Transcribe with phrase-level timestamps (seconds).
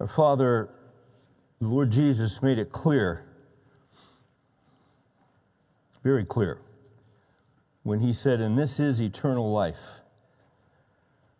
[0.00, 0.70] Our Father,
[1.60, 3.26] the Lord Jesus made it clear,
[6.02, 6.62] very clear,
[7.82, 10.00] when He said, And this is eternal life,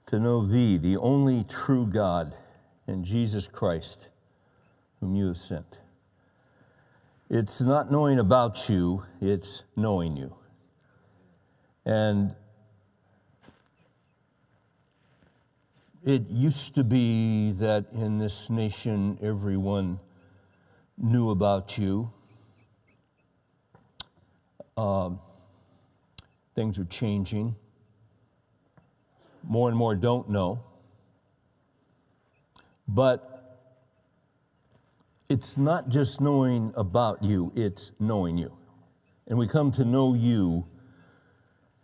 [0.07, 2.35] to know Thee, the only true God,
[2.87, 4.11] and Jesus Christ,
[5.01, 5.79] whom you have sent.
[7.31, 10.35] It's not knowing about you, it's knowing you.
[11.87, 12.35] And
[16.05, 20.01] it used to be that in this nation everyone
[20.97, 22.11] knew about you.
[24.77, 25.21] Um,
[26.55, 27.55] things are changing.
[29.45, 30.65] More and more don't know.
[32.89, 33.59] But
[35.29, 38.57] it's not just knowing about you, it's knowing you.
[39.27, 40.67] And we come to know you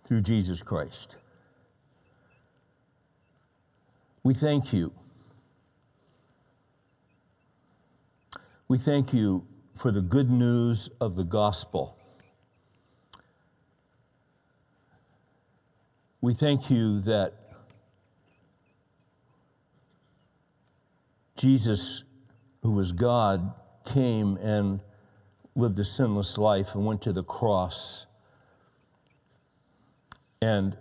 [0.04, 1.16] through Jesus Christ.
[4.26, 4.92] We thank you.
[8.66, 11.96] We thank you for the good news of the gospel.
[16.20, 17.34] We thank you that
[21.36, 22.02] Jesus
[22.62, 24.80] who was God, came and
[25.54, 28.06] lived a sinless life and went to the cross
[30.42, 30.76] and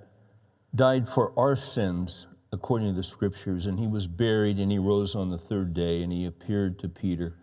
[0.74, 2.26] died for our sins
[2.56, 3.68] according to the scriptures.
[3.68, 6.90] And he was buried and he rose on the third day and he appeared to
[6.90, 7.36] Peter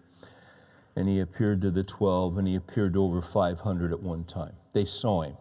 [0.97, 4.55] and he appeared to the 12 and he appeared to over 500 at one time.
[4.73, 5.37] They saw him.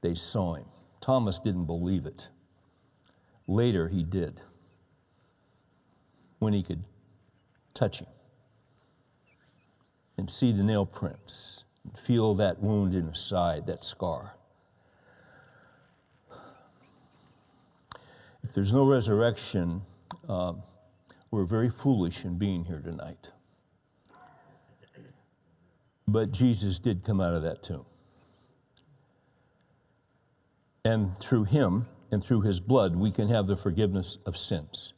[0.00, 0.66] They saw him.
[1.00, 2.28] Thomas didn't believe it.
[3.46, 4.40] Later, he did
[6.38, 6.84] when he could
[7.74, 8.06] touch him
[10.16, 14.36] and see the nail prints, and feel that wound in his side, that scar.
[18.54, 19.82] There's no resurrection,
[20.28, 20.52] uh,
[21.32, 23.30] we're very foolish in being here tonight.
[26.06, 27.84] But Jesus did come out of that tomb.
[30.84, 34.92] And through him and through his blood, we can have the forgiveness of sins.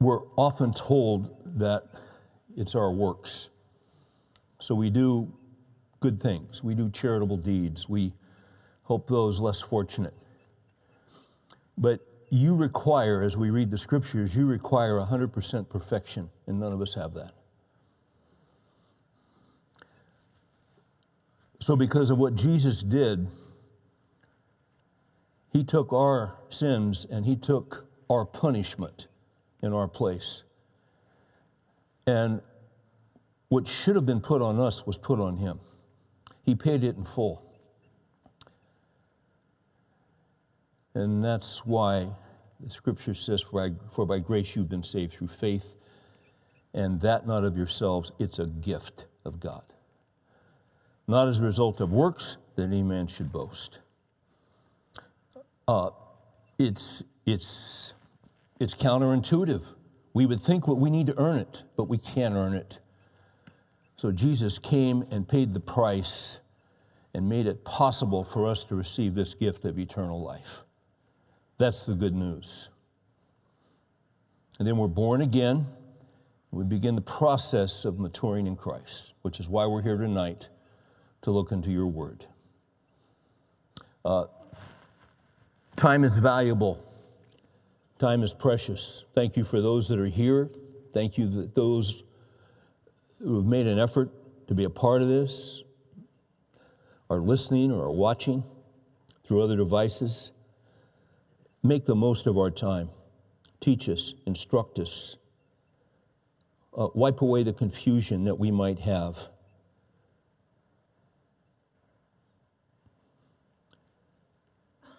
[0.00, 1.84] We're often told that
[2.56, 3.50] it's our works.
[4.58, 5.32] So we do
[6.00, 8.14] good things, we do charitable deeds, we
[8.88, 10.14] help those less fortunate.
[11.76, 16.80] But you require, as we read the scriptures, you require 100% perfection, and none of
[16.80, 17.32] us have that.
[21.60, 23.26] So, because of what Jesus did,
[25.52, 29.06] He took our sins and He took our punishment
[29.62, 30.42] in our place.
[32.06, 32.42] And
[33.48, 35.60] what should have been put on us was put on him.
[36.42, 37.43] He paid it in full.
[40.94, 42.08] And that's why
[42.60, 45.76] the scripture says, for by, for by grace you've been saved through faith,
[46.72, 49.64] and that not of yourselves, it's a gift of God.
[51.06, 53.80] Not as a result of works that any man should boast.
[55.66, 55.90] Uh,
[56.58, 57.94] it's, it's
[58.60, 59.68] it's counterintuitive.
[60.12, 62.80] We would think what we need to earn it, but we can't earn it.
[63.96, 66.40] So Jesus came and paid the price
[67.12, 70.63] and made it possible for us to receive this gift of eternal life.
[71.58, 72.68] That's the good news.
[74.58, 75.66] And then we're born again.
[76.50, 80.48] We begin the process of maturing in Christ, which is why we're here tonight
[81.22, 82.26] to look into your word.
[84.04, 84.26] Uh,
[85.76, 86.84] time is valuable.
[87.98, 89.04] Time is precious.
[89.14, 90.50] Thank you for those that are here.
[90.92, 92.04] Thank you that those
[93.20, 94.10] who have made an effort
[94.48, 95.62] to be a part of this
[97.08, 98.44] are listening or are watching
[99.24, 100.30] through other devices.
[101.64, 102.90] Make the most of our time.
[103.58, 105.16] Teach us, instruct us,
[106.76, 109.18] uh, wipe away the confusion that we might have.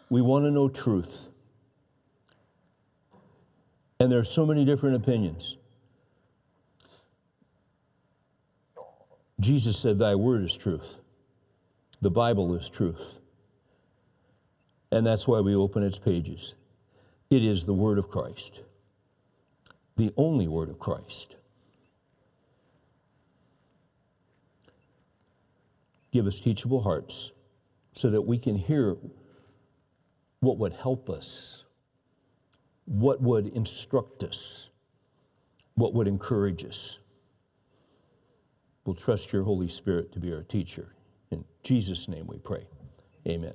[0.10, 1.30] We want to know truth.
[4.00, 5.58] And there are so many different opinions.
[9.40, 11.00] Jesus said, Thy word is truth.
[12.02, 13.20] The Bible is truth.
[14.96, 16.56] And that's why we open its pages.
[17.30, 18.62] It is the word of Christ,
[19.98, 21.36] the only word of Christ.
[26.12, 27.32] Give us teachable hearts
[27.92, 28.96] so that we can hear
[30.40, 31.66] what would help us
[32.86, 34.70] what would instruct us,
[35.74, 37.00] what would encourage us.
[38.86, 40.94] We'll trust your Holy Spirit to be our teacher.
[41.32, 42.68] In Jesus' name we pray.
[43.28, 43.54] Amen.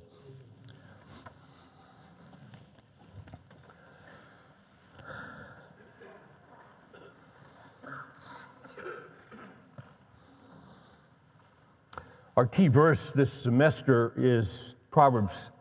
[12.41, 15.51] Our key verse this semester is Proverbs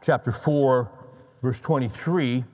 [0.00, 0.88] chapter 4,
[1.42, 2.44] verse 23.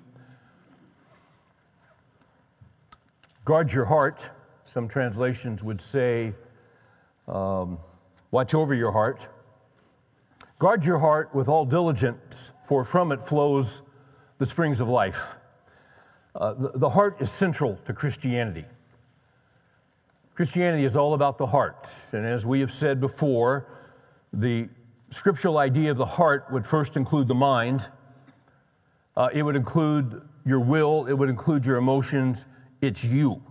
[3.45, 4.31] Guard your heart.
[4.65, 6.33] Some translations would say,
[7.27, 7.77] um,
[8.31, 9.29] watch over your heart.
[10.59, 13.83] Guard your heart with all diligence, for from it flows
[14.39, 15.35] the springs of life.
[16.35, 18.65] Uh, the, the heart is central to Christianity.
[20.39, 21.89] Christianity is all about the heart.
[22.13, 23.67] And as we have said before,
[24.33, 24.69] the
[25.11, 27.89] scriptural idea of the heart would first include the mind,
[29.17, 32.47] uh, it would include your will, it would include your emotions.
[32.81, 33.43] It's you,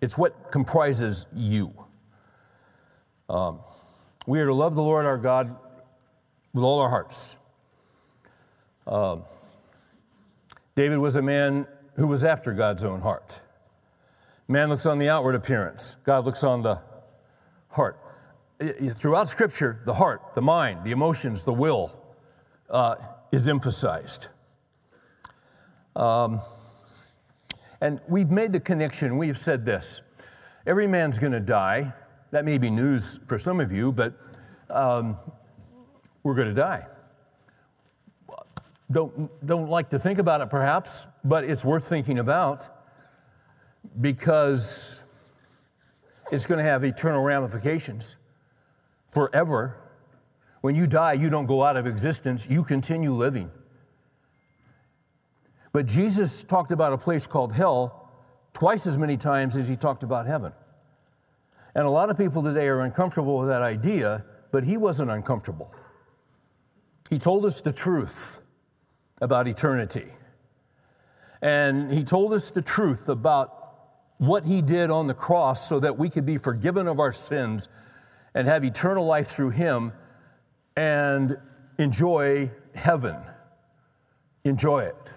[0.00, 1.72] it's what comprises you.
[3.28, 3.58] Um,
[4.24, 5.56] we are to love the Lord our God
[6.52, 7.36] with all our hearts.
[8.86, 9.24] Um,
[10.76, 11.66] David was a man
[11.96, 13.40] who was after God's own heart.
[14.52, 16.78] Man looks on the outward appearance, God looks on the
[17.70, 17.98] heart.
[18.92, 21.98] Throughout Scripture, the heart, the mind, the emotions, the will
[22.68, 22.96] uh,
[23.32, 24.28] is emphasized.
[25.96, 26.42] Um,
[27.80, 30.02] and we've made the connection, we've said this
[30.66, 31.94] every man's going to die.
[32.30, 34.12] That may be news for some of you, but
[34.68, 35.16] um,
[36.24, 36.86] we're going to die.
[38.90, 42.68] Don't, don't like to think about it perhaps, but it's worth thinking about
[44.00, 45.04] because
[46.30, 48.16] it's going to have eternal ramifications
[49.10, 49.78] forever.
[50.62, 53.50] When you die, you don't go out of existence, you continue living.
[55.72, 58.10] But Jesus talked about a place called hell
[58.54, 60.52] twice as many times as he talked about heaven.
[61.74, 65.72] And a lot of people today are uncomfortable with that idea, but he wasn't uncomfortable.
[67.08, 68.40] He told us the truth
[69.20, 70.12] about eternity.
[71.40, 73.61] And he told us the truth about
[74.18, 77.68] what he did on the cross so that we could be forgiven of our sins
[78.34, 79.92] and have eternal life through him
[80.76, 81.36] and
[81.78, 83.16] enjoy heaven.
[84.44, 85.14] Enjoy it.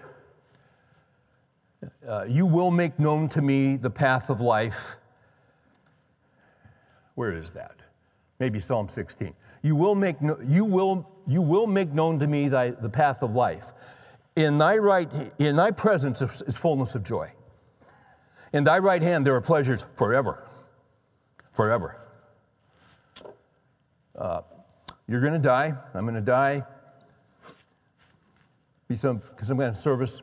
[2.06, 4.96] Uh, you will make known to me the path of life.
[7.14, 7.76] Where is that?
[8.38, 9.34] Maybe Psalm 16.
[9.62, 13.22] You will make, no, you will, you will make known to me thy, the path
[13.22, 13.72] of life.
[14.36, 17.32] In thy right, in thy presence is fullness of joy.
[18.52, 20.46] In thy right hand there are pleasures forever.
[21.52, 21.98] Forever.
[24.16, 24.42] Uh,
[25.08, 25.74] you're going to die.
[25.94, 26.64] I'm going to die.
[28.88, 30.22] Be some, some kind of service.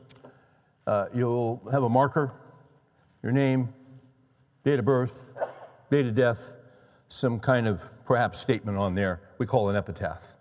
[0.87, 2.33] Uh, you'll have a marker,
[3.21, 3.73] your name,
[4.63, 5.31] date of birth,
[5.89, 6.55] date of death,
[7.07, 9.21] some kind of perhaps statement on there.
[9.37, 10.35] We call an epitaph.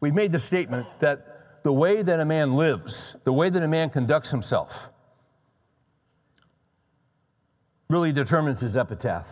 [0.00, 3.68] We've made the statement that the way that a man lives, the way that a
[3.68, 4.88] man conducts himself,
[7.88, 9.28] really determines his epitaph.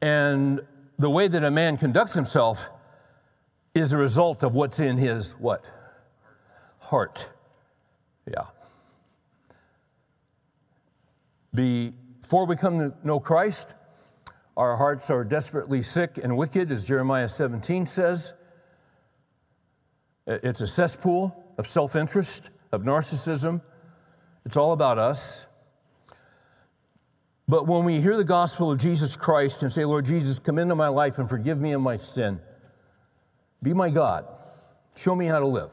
[0.00, 0.60] And
[0.98, 2.68] the way that a man conducts himself
[3.74, 5.64] is a result of what's in his what?
[6.78, 7.30] Heart.
[8.30, 8.46] Yeah.
[11.54, 13.74] Before we come to know Christ,
[14.56, 18.34] our hearts are desperately sick and wicked, as Jeremiah 17 says.
[20.26, 23.60] It's a cesspool of self interest, of narcissism.
[24.44, 25.46] It's all about us.
[27.46, 30.74] But when we hear the gospel of Jesus Christ and say, Lord Jesus, come into
[30.74, 32.40] my life and forgive me of my sin,
[33.62, 34.26] be my God,
[34.96, 35.72] show me how to live,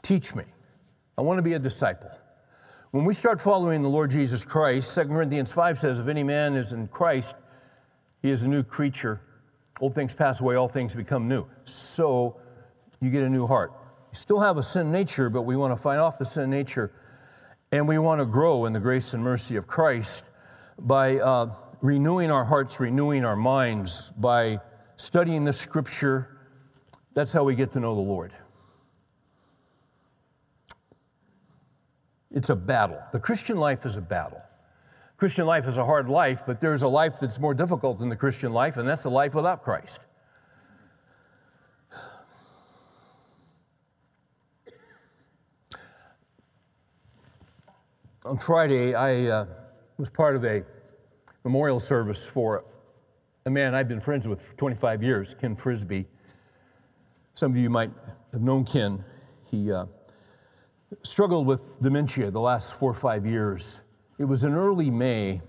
[0.00, 0.44] teach me.
[1.18, 2.10] I want to be a disciple.
[2.90, 6.54] When we start following the Lord Jesus Christ, 2 Corinthians 5 says, If any man
[6.54, 7.36] is in Christ,
[8.22, 9.20] he is a new creature.
[9.80, 11.46] Old things pass away, all things become new.
[11.64, 12.36] So
[13.00, 13.72] you get a new heart.
[14.10, 16.92] You still have a sin nature, but we want to fight off the sin nature
[17.72, 20.26] and we want to grow in the grace and mercy of Christ
[20.78, 24.60] by uh, renewing our hearts, renewing our minds, by
[24.96, 26.38] studying the scripture.
[27.14, 28.32] That's how we get to know the Lord.
[32.30, 33.02] It's a battle.
[33.12, 34.40] The Christian life is a battle.
[35.18, 38.16] Christian life is a hard life, but there's a life that's more difficult than the
[38.16, 40.00] Christian life, and that's the life without Christ.
[48.24, 49.46] On Friday, I uh,
[50.02, 50.64] was part of a
[51.44, 52.64] memorial service for
[53.46, 56.06] a man I've been friends with for 25 years, Ken Frisbee.
[57.34, 57.92] Some of you might
[58.32, 59.04] have known Ken.
[59.48, 59.86] He uh,
[61.04, 63.82] struggled with dementia the last four or five years.
[64.18, 65.40] It was in early May.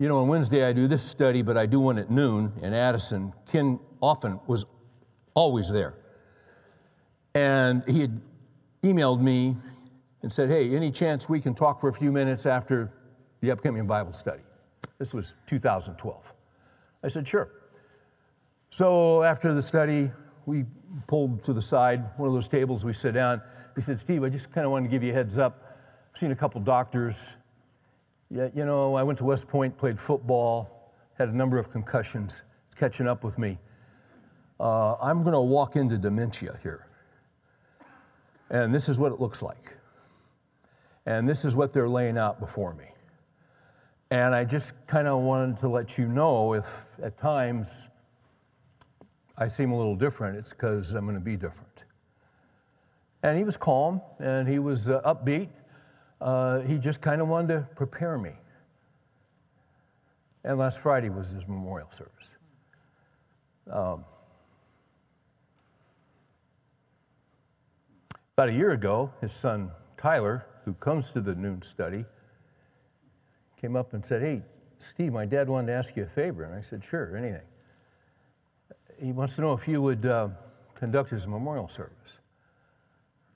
[0.00, 2.74] You know, on Wednesday I do this study, but I do one at noon in
[2.74, 3.32] Addison.
[3.48, 4.64] Ken often was
[5.34, 5.94] always there.
[7.36, 8.20] And he had
[8.82, 9.58] emailed me
[10.22, 12.92] and said, Hey, any chance we can talk for a few minutes after
[13.42, 14.40] the upcoming Bible study.
[14.98, 16.32] This was 2012.
[17.04, 17.50] I said, Sure.
[18.70, 20.10] So after the study,
[20.46, 20.64] we
[21.06, 23.42] pulled to the side, one of those tables, we sit down.
[23.76, 25.76] He said, Steve, I just kind of wanted to give you a heads up.
[26.10, 27.36] I've seen a couple doctors.
[28.30, 32.44] Yeah, you know, I went to West Point, played football, had a number of concussions,
[32.68, 33.58] it's catching up with me.
[34.58, 36.86] Uh, I'm going to walk into dementia here.
[38.48, 39.76] And this is what it looks like.
[41.04, 42.91] And this is what they're laying out before me.
[44.12, 46.66] And I just kind of wanted to let you know if
[47.02, 47.88] at times
[49.38, 51.86] I seem a little different, it's because I'm going to be different.
[53.22, 55.48] And he was calm and he was uh, upbeat.
[56.20, 58.32] Uh, he just kind of wanted to prepare me.
[60.44, 62.36] And last Friday was his memorial service.
[63.70, 64.04] Um,
[68.36, 72.04] about a year ago, his son Tyler, who comes to the noon study,
[73.62, 74.42] came up and said, Hey,
[74.78, 76.44] Steve, my dad wanted to ask you a favor.
[76.44, 77.40] And I said, Sure, anything
[79.02, 80.28] he wants to know if you would uh,
[80.74, 82.18] conduct his memorial service.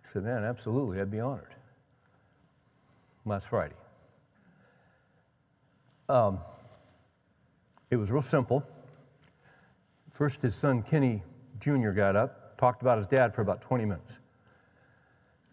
[0.05, 1.55] I said, Man, absolutely, I'd be honored.
[3.25, 3.75] Last Friday.
[6.09, 6.39] Um,
[7.91, 8.65] it was real simple.
[10.13, 11.23] First, his son Kenny
[11.59, 11.91] Jr.
[11.91, 14.21] got up, talked about his dad for about 20 minutes.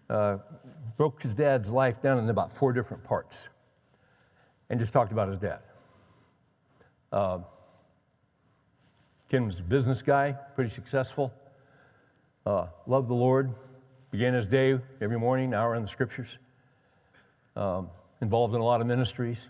[0.09, 0.37] Uh,
[0.95, 3.49] broke his dad's life down in about four different parts
[4.69, 5.59] and just talked about his dad.
[7.11, 7.39] Uh,
[9.29, 11.33] Ken was a business guy, pretty successful.
[12.45, 13.53] Uh, loved the Lord.
[14.11, 16.37] Began his day every morning, hour in the scriptures.
[17.55, 17.89] Um,
[18.21, 19.49] involved in a lot of ministries.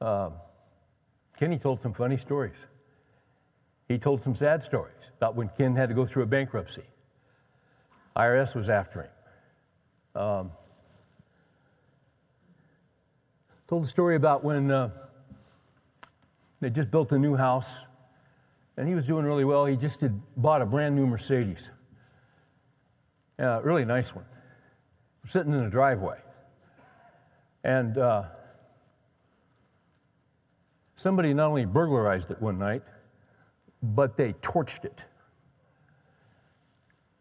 [0.00, 0.32] Um,
[1.36, 2.56] Kenny told some funny stories.
[3.88, 6.84] He told some sad stories about when Ken had to go through a bankruptcy.
[8.16, 10.22] IRS was after him.
[10.22, 10.52] Um,
[13.72, 14.90] told the story about when uh,
[16.60, 17.78] they just built a new house,
[18.76, 19.64] and he was doing really well.
[19.64, 21.70] He just had bought a brand new Mercedes,
[23.38, 24.26] a really nice one,
[25.24, 26.18] sitting in the driveway.
[27.64, 28.24] And uh,
[30.94, 32.82] somebody not only burglarized it one night,
[33.82, 35.02] but they torched it.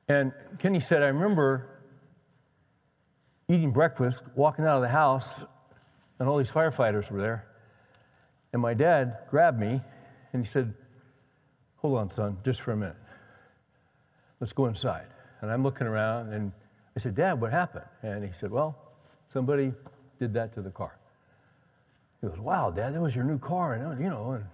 [0.10, 1.79] And Kenny said, I remember
[3.48, 5.46] eating breakfast, walking out of the house,
[6.21, 7.47] and all these firefighters were there.
[8.53, 9.81] And my dad grabbed me
[10.33, 10.71] and he said,
[11.77, 12.95] Hold on, son, just for a minute.
[14.39, 15.07] Let's go inside.
[15.41, 16.51] And I'm looking around and
[16.95, 17.85] I said, Dad, what happened?
[18.03, 18.77] And he said, Well,
[19.29, 19.73] somebody
[20.19, 20.95] did that to the car.
[22.21, 23.73] He goes, Wow, Dad, that was your new car.
[23.73, 24.45] And, you know, and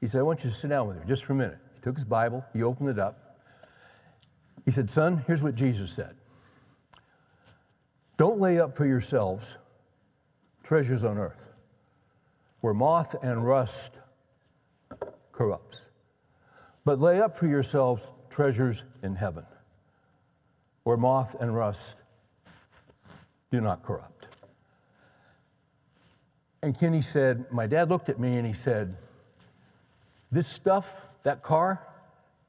[0.00, 1.58] he said, I want you to sit down with me just for a minute.
[1.74, 3.40] He took his Bible, he opened it up.
[4.64, 6.14] He said, Son, here's what Jesus said
[8.16, 9.56] Don't lay up for yourselves
[10.64, 11.54] treasures on earth
[12.64, 13.92] where moth and rust
[15.32, 15.90] corrupts.
[16.86, 19.44] But lay up for yourselves treasures in heaven,
[20.84, 21.98] where moth and rust
[23.50, 24.28] do not corrupt.
[26.62, 28.96] And Kenny said, My dad looked at me and he said,
[30.32, 31.86] This stuff, that car,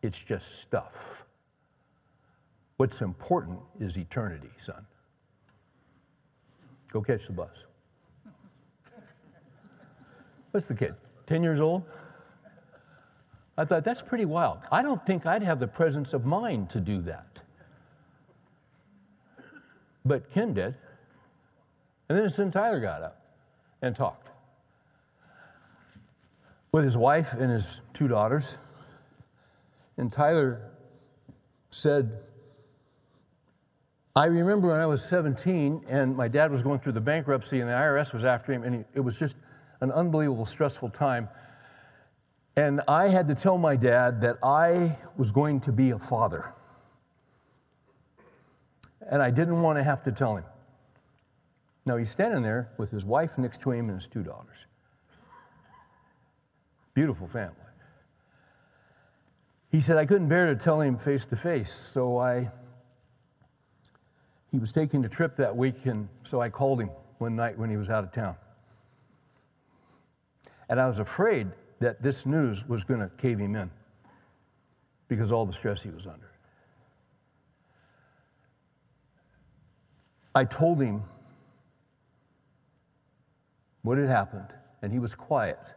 [0.02, 1.26] it's just stuff.
[2.78, 4.86] What's important is eternity, son.
[6.90, 7.66] Go catch the bus.
[10.56, 10.96] What's the kid?
[11.28, 11.84] 10 years old?
[13.58, 14.60] I thought, that's pretty wild.
[14.72, 17.42] I don't think I'd have the presence of mind to do that.
[20.06, 20.76] But Ken did.
[22.08, 23.22] And then his son Tyler got up
[23.82, 24.30] and talked
[26.72, 28.58] with his wife and his two daughters.
[29.98, 30.72] And Tyler
[31.70, 32.18] said,
[34.16, 37.68] I remember when I was 17 and my dad was going through the bankruptcy and
[37.68, 39.36] the IRS was after him, and he, it was just
[39.82, 41.30] an unbelievable, stressful time.
[42.58, 46.54] And I had to tell my dad that I was going to be a father.
[49.10, 50.46] And I didn't want to have to tell him.
[51.86, 54.66] Now he's standing there with his wife next to him and his two daughters.
[56.94, 57.56] Beautiful family.
[59.70, 62.50] He said, I couldn't bear to tell him face to face, so I.
[64.50, 67.70] He was taking a trip that week, and so I called him one night when
[67.70, 68.38] he was out of town.
[70.70, 71.48] And I was afraid
[71.80, 73.70] that this news was going to cave him in
[75.08, 76.32] because all the stress he was under.
[80.34, 81.04] I told him
[83.84, 85.76] what had happened, and he was quiet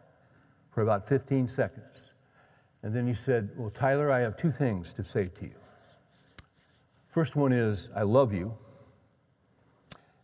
[0.70, 2.14] for about 15 seconds.
[2.82, 5.54] And then he said, Well, Tyler, I have two things to say to you.
[7.08, 8.56] First one is, I love you.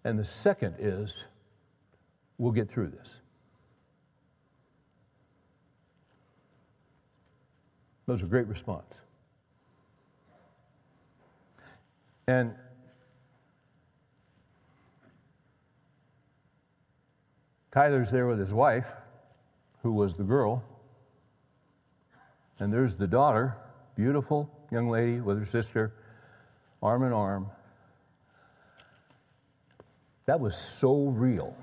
[0.05, 1.27] And the second is,
[2.39, 3.21] we'll get through this.
[8.07, 9.03] That was a great response.
[12.27, 12.55] And
[17.73, 18.93] Tyler's there with his wife,
[19.83, 20.63] who was the girl.
[22.61, 23.57] And there's the daughter,
[23.97, 25.93] beautiful young lady with her sister,
[26.83, 27.51] arm in arm.
[30.27, 31.57] That was so real.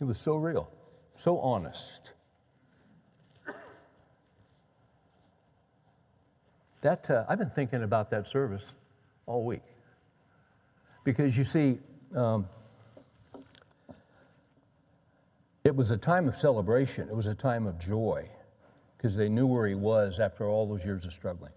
[0.00, 0.70] It was so real,
[1.14, 2.13] so honest.
[6.84, 8.66] That, uh, I've been thinking about that service
[9.24, 9.62] all week.
[11.02, 11.78] Because you see,
[12.14, 12.46] um,
[15.64, 18.28] it was a time of celebration, it was a time of joy,
[18.98, 21.52] because they knew where he was after all those years of struggling.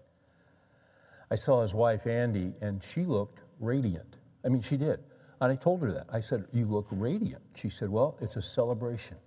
[1.30, 4.16] I saw his wife, Andy, and she looked radiant.
[4.46, 5.00] I mean, she did.
[5.42, 6.06] And I told her that.
[6.10, 7.42] I said, You look radiant.
[7.54, 9.18] She said, Well, it's a celebration.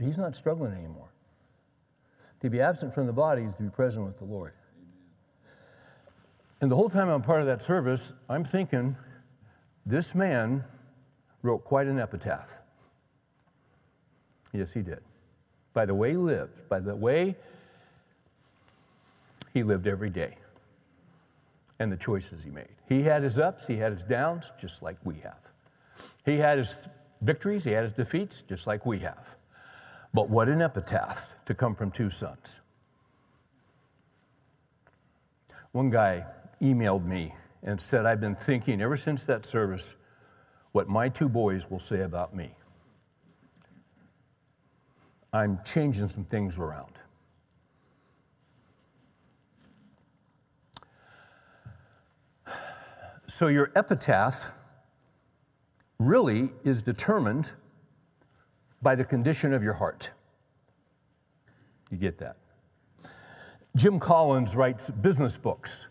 [0.00, 1.10] He's not struggling anymore.
[2.46, 4.52] To be absent from the body is to be present with the Lord.
[6.60, 8.94] And the whole time I'm part of that service, I'm thinking,
[9.84, 10.62] this man
[11.42, 12.60] wrote quite an epitaph.
[14.52, 15.00] Yes, he did.
[15.74, 17.34] By the way he lived, by the way
[19.52, 20.36] he lived every day
[21.80, 22.76] and the choices he made.
[22.88, 25.40] He had his ups, he had his downs, just like we have.
[26.24, 26.76] He had his
[27.22, 29.35] victories, he had his defeats, just like we have.
[30.16, 32.60] But what an epitaph to come from two sons.
[35.72, 36.24] One guy
[36.58, 39.94] emailed me and said, I've been thinking ever since that service
[40.72, 42.54] what my two boys will say about me.
[45.34, 46.94] I'm changing some things around.
[53.26, 54.50] So, your epitaph
[55.98, 57.52] really is determined
[58.82, 60.12] by the condition of your heart.
[61.90, 62.36] You get that?
[63.76, 65.88] Jim Collins writes business books.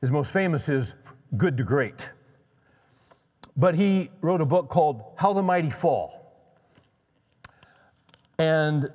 [0.00, 0.94] His most famous is
[1.36, 2.12] Good to Great.
[3.56, 6.16] But he wrote a book called How the Mighty Fall.
[8.38, 8.90] And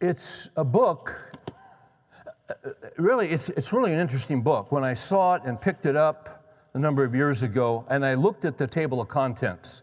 [0.00, 1.34] it's a book
[2.96, 4.72] really, it's, it's really an interesting book.
[4.72, 8.14] When I saw it and picked it up a number of years ago, and I
[8.14, 9.82] looked at the table of contents,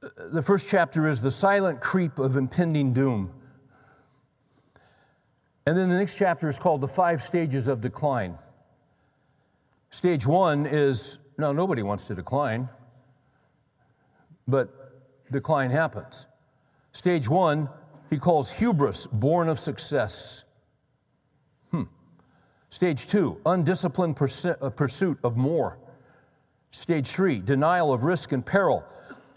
[0.00, 3.32] the first chapter is The Silent Creep of Impending Doom.
[5.66, 8.38] And then the next chapter is called The Five Stages of Decline.
[9.90, 12.68] Stage one is no, nobody wants to decline,
[14.46, 16.26] but decline happens.
[16.92, 17.68] Stage one,
[18.10, 20.44] he calls hubris, born of success.
[22.70, 25.78] Stage two, undisciplined uh, pursuit of more.
[26.70, 28.84] Stage three, denial of risk and peril.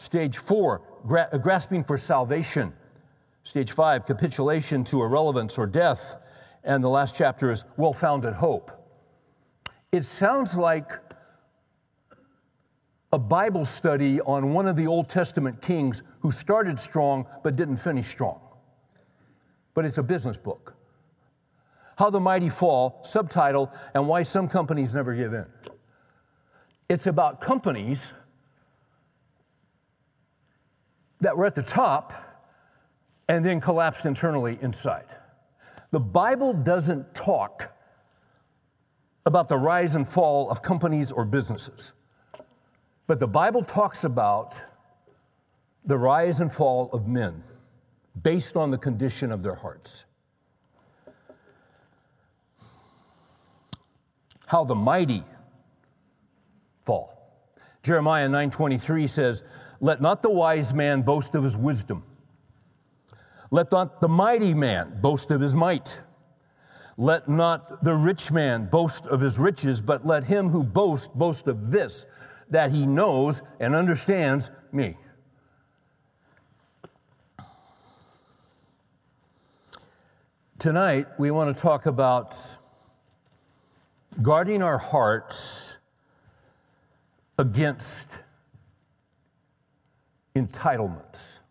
[0.02, 0.82] Stage four,
[1.16, 2.74] uh, grasping for salvation.
[3.44, 6.18] Stage five, capitulation to irrelevance or death.
[6.64, 8.72] And the last chapter is well founded hope.
[9.92, 10.94] It sounds like
[13.14, 17.76] a Bible study on one of the Old Testament kings who started strong but didn't
[17.76, 18.42] finish strong.
[19.76, 20.74] But it's a business book.
[22.00, 25.46] How the Mighty Fall, subtitle, and why some companies never give in.
[26.90, 28.14] It's about companies
[31.22, 32.14] that were at the top
[33.28, 35.06] and then collapsed internally inside.
[35.92, 37.74] The Bible doesn't talk
[39.26, 41.94] about the rise and fall of companies or businesses,
[43.08, 44.62] but the Bible talks about
[45.86, 47.44] the rise and fall of men
[48.22, 50.06] based on the condition of their hearts.
[54.52, 55.24] how the mighty
[56.84, 57.18] fall.
[57.84, 59.44] Jeremiah 9:23 says,
[59.82, 62.04] "Let not the wise man boast of his wisdom.
[63.50, 66.02] Let not the mighty man boast of his might.
[66.98, 71.48] Let not the rich man boast of his riches, but let him who boasts boast
[71.48, 72.06] of this,
[72.50, 74.98] that he knows and understands me."
[80.60, 82.56] Tonight, we want to talk about
[84.22, 85.80] guarding our hearts
[87.40, 88.22] against
[90.36, 91.42] entitlements.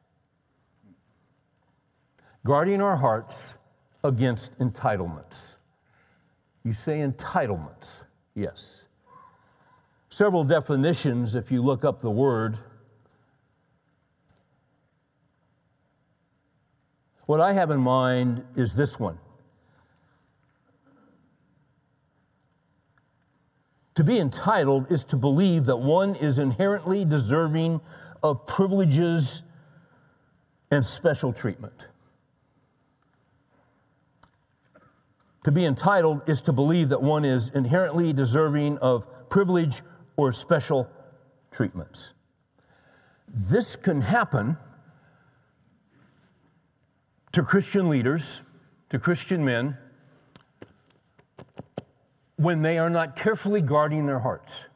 [2.45, 3.57] Guarding our hearts
[4.03, 5.57] against entitlements.
[6.65, 8.89] You say entitlements, yes.
[10.09, 12.59] Several definitions, if you look up the word.
[17.27, 19.19] What I have in mind is this one
[24.01, 27.83] To be entitled is to believe that one is inherently deserving
[28.23, 29.43] of privileges
[30.71, 31.89] and special treatment.
[35.45, 39.83] To be entitled is to believe that one is inherently deserving of privilege
[40.17, 40.89] or special
[41.51, 42.13] treatments.
[43.27, 44.59] This can happen
[47.33, 48.43] to Christian leaders,
[48.91, 49.79] to Christian men,
[52.37, 54.67] when they are not carefully guarding their hearts.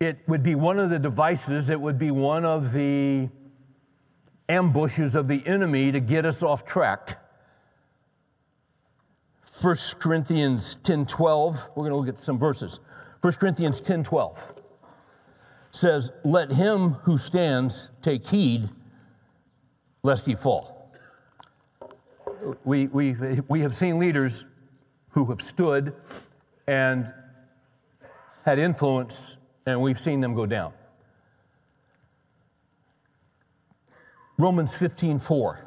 [0.00, 3.28] It would be one of the devices, it would be one of the
[4.48, 7.22] ambushes of the enemy to get us off track.
[9.60, 12.80] 1 Corinthians 10 12, we're going to look at some verses.
[13.20, 14.54] 1 Corinthians 10 12
[15.70, 18.70] says, Let him who stands take heed
[20.02, 20.90] lest he fall.
[22.64, 23.14] We, we,
[23.48, 24.46] we have seen leaders
[25.10, 25.94] who have stood
[26.66, 27.12] and
[28.46, 29.36] had influence,
[29.66, 30.72] and we've seen them go down.
[34.38, 35.66] Romans 15 4.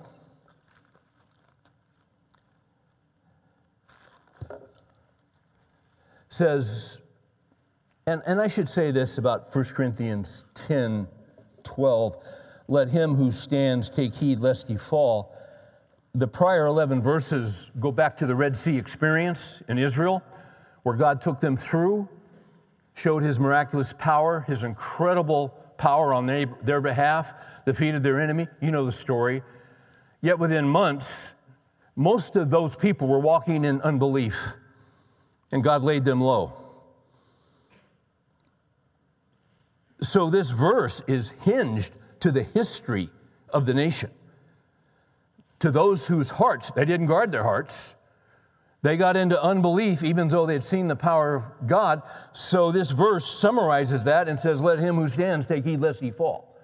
[6.29, 7.03] says,
[8.07, 11.07] and, and I should say this about 1 Corinthians 10
[11.63, 12.17] 12
[12.67, 15.35] let him who stands take heed lest he fall.
[16.15, 20.23] The prior 11 verses go back to the Red Sea experience in Israel,
[20.83, 22.07] where God took them through,
[22.93, 27.33] showed his miraculous power, his incredible power on their behalf,
[27.65, 28.47] defeated their enemy.
[28.61, 29.43] You know the story.
[30.21, 31.33] Yet within months,
[31.95, 34.53] most of those people were walking in unbelief,
[35.51, 36.53] and God laid them low.
[40.01, 43.09] So this verse is hinged to the history
[43.49, 44.11] of the nation.
[45.59, 47.95] To those whose hearts, they didn't guard their hearts,
[48.83, 52.03] they got into unbelief even though they'd seen the power of God.
[52.33, 56.11] So this verse summarizes that and says, Let him who stands take heed lest he
[56.11, 56.55] fall.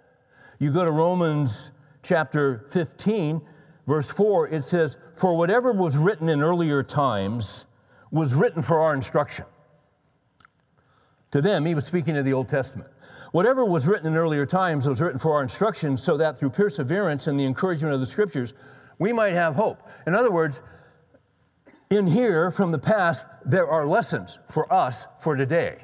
[0.59, 1.71] You go to Romans
[2.03, 3.41] chapter 15,
[3.87, 7.65] verse 4, it says, For whatever was written in earlier times
[8.11, 9.45] was written for our instruction.
[11.31, 12.89] To them, he was speaking of the Old Testament.
[13.31, 17.27] Whatever was written in earlier times was written for our instruction so that through perseverance
[17.27, 18.53] and the encouragement of the scriptures,
[18.97, 19.87] we might have hope.
[20.07, 20.61] In other words,
[21.89, 25.83] in here from the past, there are lessons for us for today.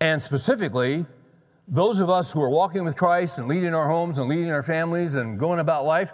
[0.00, 1.06] And specifically,
[1.66, 4.62] those of us who are walking with Christ and leading our homes and leading our
[4.62, 6.12] families and going about life,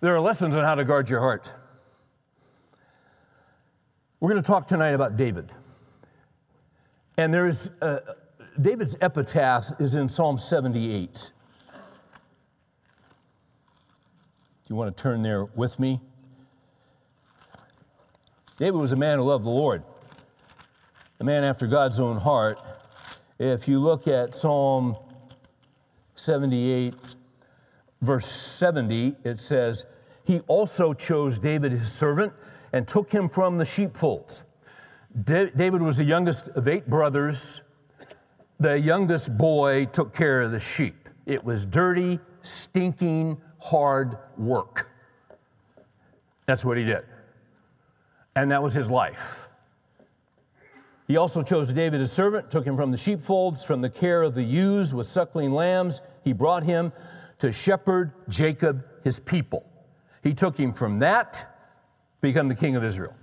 [0.00, 1.50] there are lessons on how to guard your heart.
[4.20, 5.50] We're going to talk tonight about David.
[7.16, 8.00] And there's a, uh,
[8.60, 11.12] David's epitaph is in Psalm 78.
[11.14, 11.80] Do
[14.68, 16.00] you want to turn there with me?
[18.56, 19.82] David was a man who loved the Lord,
[21.20, 22.60] a man after God's own heart.
[23.38, 24.96] If you look at Psalm
[26.14, 26.94] 78,
[28.00, 29.86] verse 70, it says,
[30.24, 32.32] He also chose David his servant
[32.72, 34.44] and took him from the sheepfolds.
[35.24, 37.62] David was the youngest of eight brothers
[38.60, 41.08] the youngest boy took care of the sheep.
[41.26, 44.90] It was dirty, stinking, hard work.
[46.46, 47.04] That's what he did.
[48.36, 49.48] And that was his life.
[51.06, 54.34] He also chose David his servant, took him from the sheepfolds, from the care of
[54.34, 56.00] the ewes with suckling lambs.
[56.22, 56.92] He brought him
[57.40, 59.66] to shepherd Jacob, his people.
[60.22, 61.46] He took him from that,
[62.22, 63.14] become the king of Israel.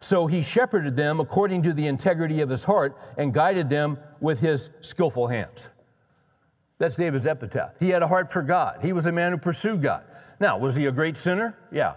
[0.00, 4.40] So he shepherded them according to the integrity of his heart and guided them with
[4.40, 5.68] his skillful hands.
[6.78, 7.74] That's David's epitaph.
[7.78, 8.78] He had a heart for God.
[8.82, 10.04] He was a man who pursued God.
[10.40, 11.56] Now, was he a great sinner?
[11.70, 11.94] Yeah.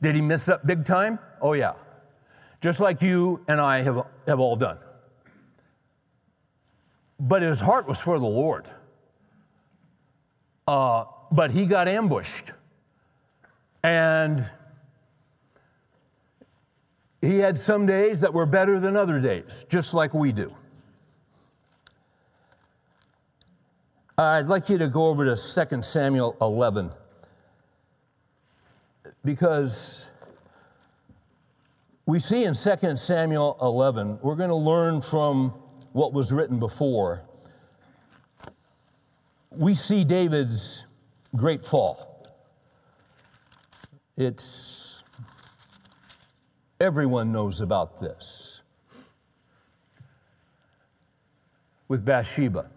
[0.00, 1.18] Did he mess up big time?
[1.40, 1.74] Oh, yeah.
[2.62, 4.78] Just like you and I have, have all done.
[7.20, 8.66] But his heart was for the Lord.
[10.66, 12.52] Uh, but he got ambushed.
[13.82, 14.50] And
[17.20, 20.52] he had some days that were better than other days, just like we do.
[24.16, 26.90] I'd like you to go over to 2 Samuel 11
[29.24, 30.08] because
[32.06, 35.50] we see in 2 Samuel 11, we're going to learn from
[35.92, 37.22] what was written before.
[39.50, 40.84] We see David's
[41.34, 42.28] great fall.
[44.16, 44.84] It's
[46.80, 48.60] Everyone knows about this.
[51.88, 52.70] With Bathsheba.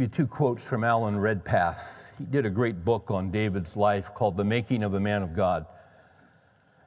[0.00, 2.14] Give you two quotes from Alan Redpath.
[2.16, 5.36] He did a great book on David's life called The Making of a Man of
[5.36, 5.66] God.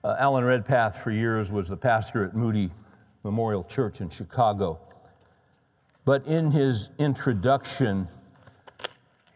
[0.03, 2.71] Uh, Alan Redpath, for years, was the pastor at Moody
[3.23, 4.79] Memorial Church in Chicago.
[6.05, 8.07] But in his introduction,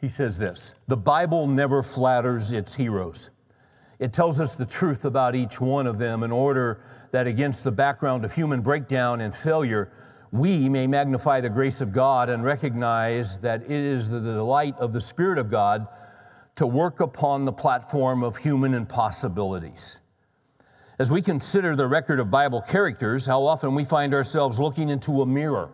[0.02, 3.30] he says this The Bible never flatters its heroes.
[4.00, 7.72] It tells us the truth about each one of them in order that, against the
[7.72, 9.92] background of human breakdown and failure,
[10.32, 14.94] we may magnify the grace of God and recognize that it is the delight of
[14.94, 15.88] the Spirit of God
[16.56, 20.02] to work upon the platform of human impossibilities.
[21.00, 25.22] As we consider the record of Bible characters, how often we find ourselves looking into
[25.22, 25.70] a mirror.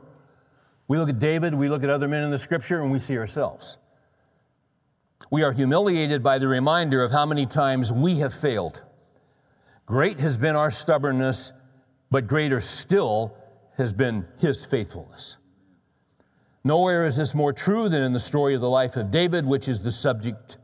[0.88, 3.18] We look at David, we look at other men in the scripture, and we see
[3.18, 3.78] ourselves.
[5.32, 8.84] We are humiliated by the reminder of how many times we have failed.
[9.86, 11.54] Great has been our stubbornness,
[12.12, 13.36] but greater still
[13.78, 15.38] has been his faithfulness.
[16.64, 19.68] Nowhere is this more true than in the story of the life of David, which
[19.68, 20.58] is the subject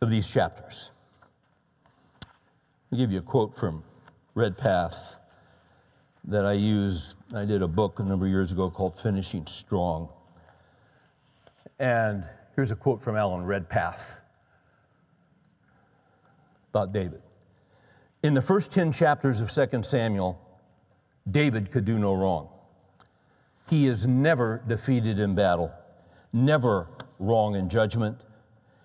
[0.00, 0.90] of these chapters.
[2.90, 3.82] I'll give you a quote from
[4.34, 5.16] Redpath
[6.24, 7.16] that I used.
[7.34, 10.10] I did a book a number of years ago called Finishing Strong.
[11.78, 14.22] And here's a quote from Alan Redpath
[16.70, 17.22] about David.
[18.22, 20.38] In the first 10 chapters of 2 Samuel,
[21.30, 22.48] David could do no wrong.
[23.68, 25.72] He is never defeated in battle,
[26.32, 28.18] never wrong in judgment.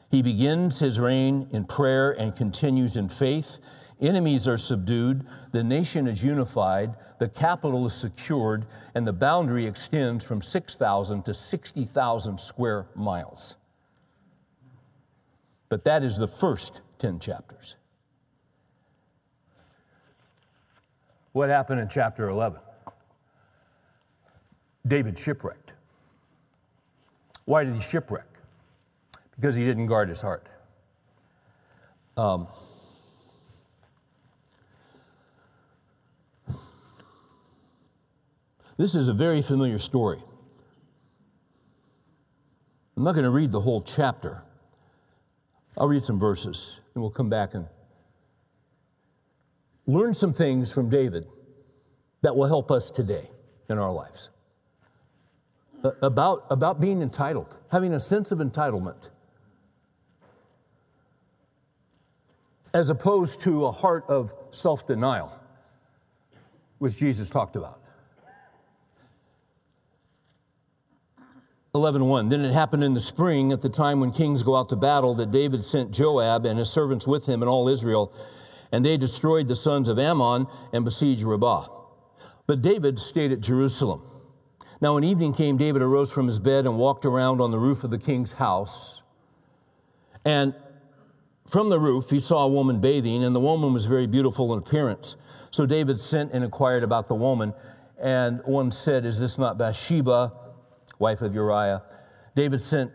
[0.10, 3.58] He begins his reign in prayer and continues in faith.
[4.00, 10.24] Enemies are subdued, the nation is unified, the capital is secured, and the boundary extends
[10.24, 13.56] from 6,000 to 60,000 square miles.
[15.70, 17.76] But that is the first 10 chapters.
[21.38, 22.60] What happened in chapter 11?
[24.88, 25.74] David shipwrecked.
[27.46, 28.26] Why did he shipwreck?
[29.36, 30.48] Because he didn't guard his heart.
[32.18, 32.48] Um,
[38.78, 40.24] this is a very familiar story.
[42.96, 44.42] I'm not going to read the whole chapter.
[45.78, 47.68] I'll read some verses and we'll come back and
[49.88, 51.26] learn some things from David
[52.22, 53.30] that will help us today
[53.70, 54.30] in our lives.
[56.02, 59.10] About, about being entitled, having a sense of entitlement,
[62.74, 65.32] as opposed to a heart of self denial,
[66.80, 67.80] which Jesus talked about.
[71.74, 74.76] 11:1 Then it happened in the spring at the time when kings go out to
[74.76, 78.12] battle that David sent Joab and his servants with him and all Israel
[78.72, 81.68] and they destroyed the sons of Ammon and besieged Rabbah.
[82.46, 84.04] But David stayed at Jerusalem.
[84.80, 87.84] Now, when evening came, David arose from his bed and walked around on the roof
[87.84, 89.02] of the king's house.
[90.24, 90.54] And
[91.50, 94.60] from the roof, he saw a woman bathing, and the woman was very beautiful in
[94.60, 95.16] appearance.
[95.50, 97.54] So David sent and inquired about the woman.
[98.00, 100.34] And one said, Is this not Bathsheba,
[101.00, 101.82] wife of Uriah?
[102.36, 102.92] David sent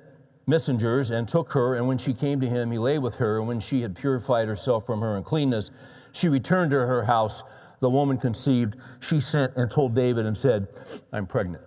[0.47, 3.49] messengers and took her, and when she came to him, he lay with her, and
[3.49, 5.71] when she had purified herself from her uncleanness,
[6.13, 7.43] she returned to her house.
[7.81, 8.77] The woman conceived.
[9.01, 10.69] She sent and told David and said,
[11.13, 11.65] I'm pregnant.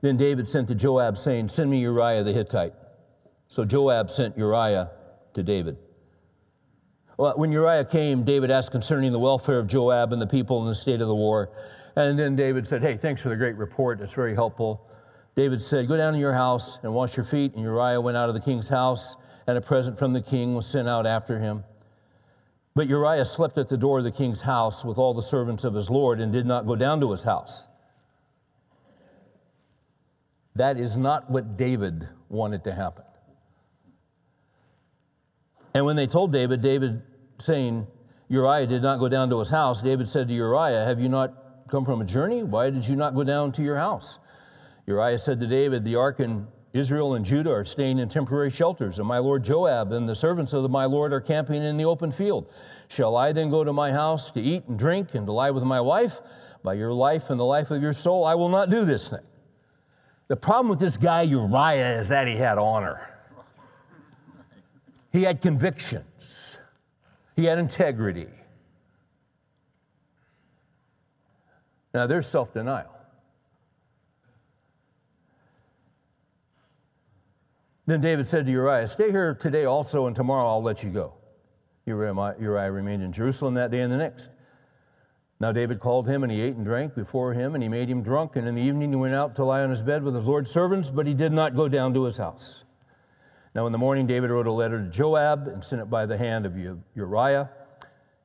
[0.00, 2.72] Then David sent to Joab, saying, Send me Uriah the Hittite.
[3.46, 4.90] So Joab sent Uriah
[5.34, 5.76] to David.
[7.18, 10.66] Well, when Uriah came, David asked concerning the welfare of Joab and the people in
[10.66, 11.50] the state of the war.
[11.94, 14.00] And then David said, Hey, thanks for the great report.
[14.00, 14.88] It's very helpful.
[15.34, 17.54] David said, Go down to your house and wash your feet.
[17.54, 19.16] And Uriah went out of the king's house,
[19.46, 21.64] and a present from the king was sent out after him.
[22.74, 25.74] But Uriah slept at the door of the king's house with all the servants of
[25.74, 27.66] his Lord and did not go down to his house.
[30.54, 33.04] That is not what David wanted to happen.
[35.74, 37.02] And when they told David, David
[37.38, 37.86] saying,
[38.28, 41.68] Uriah did not go down to his house, David said to Uriah, Have you not
[41.68, 42.42] come from a journey?
[42.42, 44.18] Why did you not go down to your house?
[44.86, 48.98] Uriah said to David, The ark and Israel and Judah are staying in temporary shelters,
[48.98, 52.10] and my lord Joab and the servants of my lord are camping in the open
[52.10, 52.50] field.
[52.88, 55.64] Shall I then go to my house to eat and drink and to lie with
[55.64, 56.20] my wife?
[56.62, 59.20] By your life and the life of your soul, I will not do this thing.
[60.28, 63.18] The problem with this guy, Uriah, is that he had honor.
[65.12, 66.58] He had convictions.
[67.36, 68.28] He had integrity.
[71.92, 72.94] Now, there's self denial.
[77.92, 81.12] Then David said to Uriah, Stay here today also, and tomorrow I'll let you go.
[81.84, 84.30] Uriah remained in Jerusalem that day and the next.
[85.40, 88.02] Now David called him, and he ate and drank before him, and he made him
[88.02, 88.36] drunk.
[88.36, 90.50] And in the evening he went out to lie on his bed with his Lord's
[90.50, 92.64] servants, but he did not go down to his house.
[93.54, 96.16] Now in the morning David wrote a letter to Joab and sent it by the
[96.16, 97.50] hand of Uriah.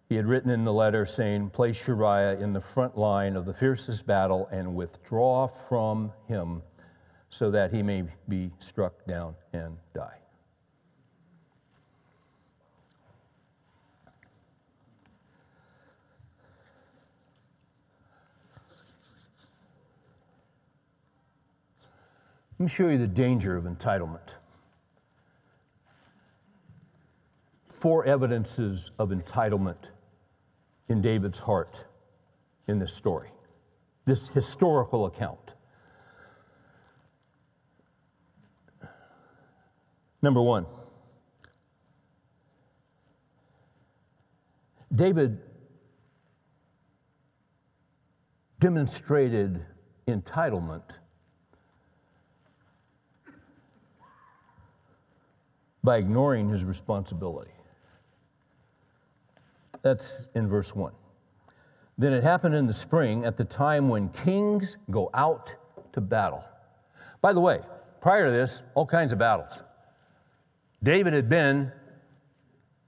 [0.08, 3.54] he had written in the letter saying, Place Uriah in the front line of the
[3.54, 6.62] fiercest battle and withdraw from him
[7.30, 10.18] so that he may be struck down and die.
[22.60, 24.38] Let me show you the danger of entitlement.
[27.68, 29.92] Four evidences of entitlement
[30.90, 31.86] in David's heart
[32.68, 33.30] in this story,
[34.06, 35.47] this historical account.
[40.22, 40.66] Number one,
[44.94, 45.40] David
[48.60, 49.66] demonstrated
[50.08, 50.98] entitlement
[55.84, 57.52] by ignoring his responsibility.
[59.84, 60.92] That's in verse 1.
[61.98, 65.56] Then it happened in the spring at the time when kings go out
[65.94, 66.44] to battle.
[67.22, 67.62] By the way,
[68.02, 69.64] prior to this, all kinds of battles.
[70.82, 71.72] David had been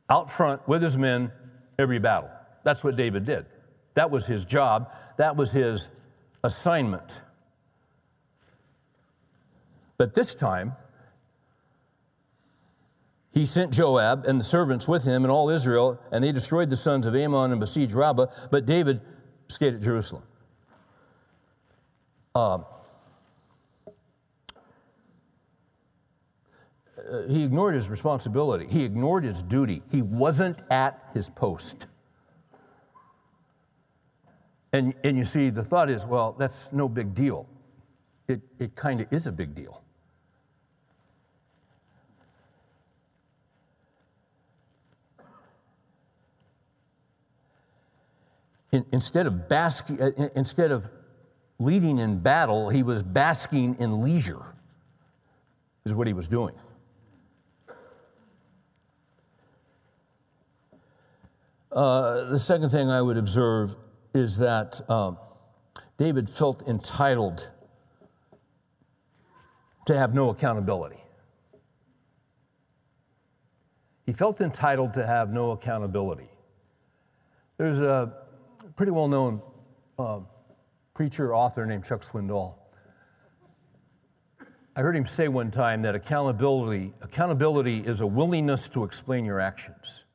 [0.09, 1.31] out front with his men
[1.77, 2.29] every battle.
[2.63, 3.45] That's what David did.
[3.93, 5.89] That was his job, that was his
[6.43, 7.21] assignment.
[9.97, 10.73] But this time,
[13.33, 16.77] he sent Joab and the servants with him and all Israel, and they destroyed the
[16.77, 19.01] sons of Ammon and besieged Rabbah, but David
[19.47, 20.23] stayed at Jerusalem.
[22.35, 22.65] Um,
[27.11, 28.67] uh, he ignored his responsibility.
[28.69, 29.81] He ignored his duty.
[29.91, 31.87] He wasn't at his post.
[34.71, 37.47] And, and you see, the thought is, well, that's no big deal.
[38.27, 39.81] It, it kind of is a big deal.
[48.71, 50.87] in, instead of basking, uh, instead of
[51.59, 54.41] leading in battle, he was basking in leisure,
[55.85, 56.53] is what he was doing.
[61.71, 63.75] Uh, the second thing I would observe
[64.13, 65.17] is that um,
[65.97, 67.51] David felt entitled
[69.85, 71.03] to have no accountability.
[74.05, 76.29] He felt entitled to have no accountability.
[77.57, 78.13] There's a
[78.75, 79.41] pretty well known
[79.99, 80.21] uh,
[80.95, 82.55] preacher, author named Chuck Swindoll.
[84.75, 89.39] I heard him say one time that accountability, accountability is a willingness to explain your
[89.39, 90.05] actions.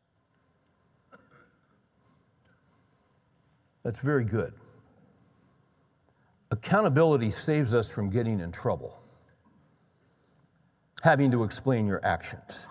[3.85, 4.55] That's very good.
[6.51, 9.03] Accountability saves us from getting in trouble,
[11.03, 12.68] having to explain your actions.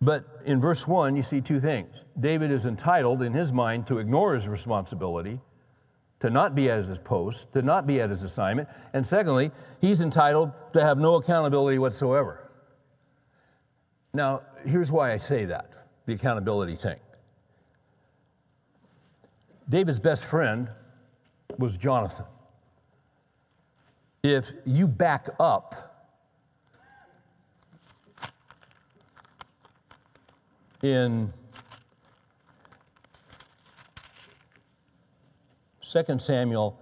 [0.00, 2.04] But in verse 1, you see two things.
[2.20, 5.40] David is entitled, in his mind, to ignore his responsibility,
[6.20, 8.68] to not be at his post, to not be at his assignment.
[8.92, 12.50] And secondly, he's entitled to have no accountability whatsoever.
[14.12, 15.70] Now, here's why I say that
[16.04, 16.98] the accountability thing.
[19.68, 20.68] David's best friend
[21.58, 22.26] was Jonathan.
[24.22, 25.96] If you back up
[30.82, 31.32] in
[35.80, 36.78] 2 Samuel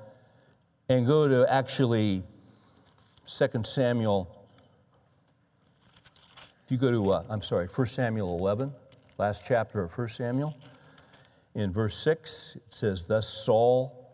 [0.88, 2.22] and go to actually
[3.26, 4.46] 2 Samuel.
[6.64, 8.72] If you go to, uh, I'm sorry, 1 Samuel 11,
[9.18, 10.56] last chapter of 1 Samuel,
[11.54, 14.10] in verse 6, it says, Thus Saul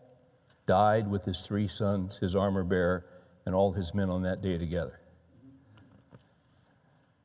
[0.67, 3.05] died with his three sons, his armor bearer,
[3.45, 4.99] and all his men on that day together.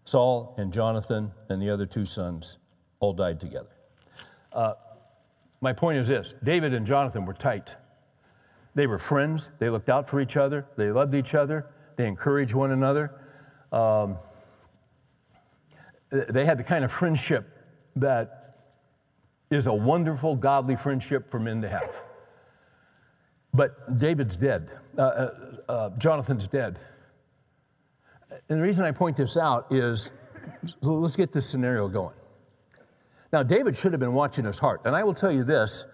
[0.04, 2.58] Saul and Jonathan and the other two sons
[3.00, 3.70] all died together.
[4.52, 4.74] Uh,
[5.60, 7.76] my point is this David and Jonathan were tight.
[8.74, 12.54] They were friends, they looked out for each other, they loved each other, they encouraged
[12.54, 13.20] one another.
[13.72, 14.18] Um,
[16.10, 17.48] they had the kind of friendship
[17.96, 18.35] that
[19.50, 22.02] is a wonderful, godly friendship for men to have.
[23.54, 24.70] But David's dead.
[24.98, 25.30] Uh, uh,
[25.68, 26.78] uh Jonathan's dead.
[28.48, 30.10] And the reason I point this out is
[30.82, 32.14] let's get this scenario going.
[33.32, 34.82] Now, David should have been watching his heart.
[34.84, 35.86] And I will tell you this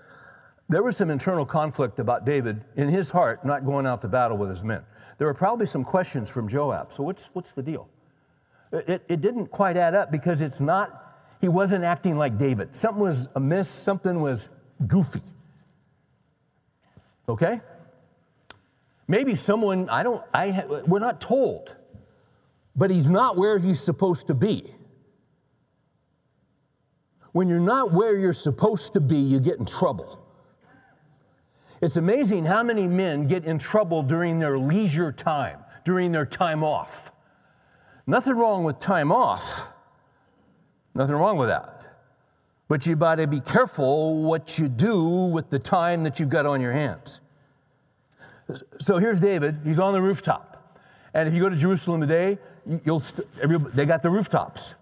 [0.69, 4.39] there was some internal conflict about David in his heart not going out to battle
[4.39, 4.83] with his men.
[5.19, 6.93] There were probably some questions from Joab.
[6.93, 7.89] So, what's, what's the deal?
[8.73, 11.12] It, it didn't quite add up because it's not,
[11.43, 12.75] he wasn't acting like David.
[12.75, 14.49] Something was amiss, something was
[14.87, 15.21] goofy.
[17.29, 17.61] Okay?
[19.07, 21.77] Maybe someone, I don't, I, we're not told
[22.75, 24.75] but he's not where he's supposed to be.
[27.33, 30.19] When you're not where you're supposed to be, you get in trouble.
[31.81, 36.63] It's amazing how many men get in trouble during their leisure time, during their time
[36.63, 37.11] off.
[38.07, 39.69] Nothing wrong with time off.
[40.95, 41.87] Nothing wrong with that.
[42.69, 46.47] But you got to be careful what you do with the time that you've got
[46.47, 47.21] on your hands.
[48.79, 49.61] So here's David.
[49.65, 50.81] He's on the rooftop.
[51.15, 52.39] And if you go to Jerusalem today,
[52.85, 53.27] you'll st-
[53.75, 54.75] they got the rooftops.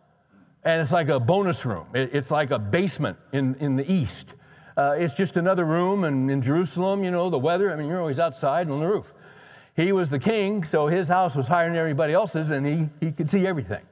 [0.65, 1.87] And it's like a bonus room.
[1.95, 4.35] It's like a basement in, in the east.
[4.77, 6.05] Uh, it's just another room.
[6.05, 9.13] And in Jerusalem, you know, the weather, I mean, you're always outside on the roof.
[9.75, 13.13] He was the king, so his house was higher than everybody else's, and he, he
[13.13, 13.83] could see everything.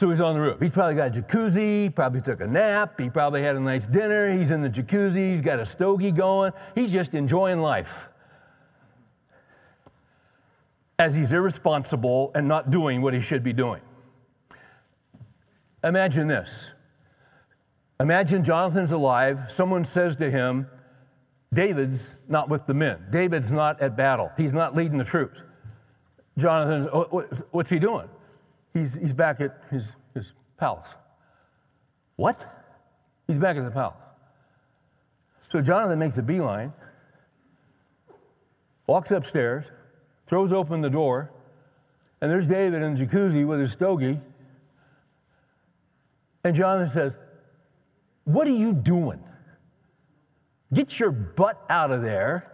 [0.00, 0.58] So he's on the roof.
[0.60, 4.34] He's probably got a jacuzzi, probably took a nap, he probably had a nice dinner,
[4.34, 8.08] he's in the jacuzzi, he's got a stogie going, he's just enjoying life.
[10.98, 13.82] As he's irresponsible and not doing what he should be doing.
[15.84, 16.72] Imagine this.
[18.00, 20.66] Imagine Jonathan's alive, someone says to him,
[21.52, 23.04] David's not with the men.
[23.10, 24.32] David's not at battle.
[24.38, 25.44] He's not leading the troops.
[26.38, 26.86] Jonathan,
[27.50, 28.08] what's he doing?
[28.72, 30.94] He's, he's back at his, his palace.
[32.16, 32.46] What?
[33.26, 33.96] He's back at the palace.
[35.48, 36.72] So Jonathan makes a beeline,
[38.86, 39.64] walks upstairs,
[40.26, 41.30] throws open the door,
[42.20, 44.20] and there's David in the jacuzzi with his stogie.
[46.44, 47.16] And Jonathan says,
[48.24, 49.22] What are you doing?
[50.72, 52.50] Get your butt out of there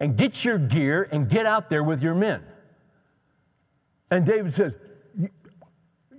[0.00, 2.42] and get your gear and get out there with your men.
[4.10, 4.72] And David says,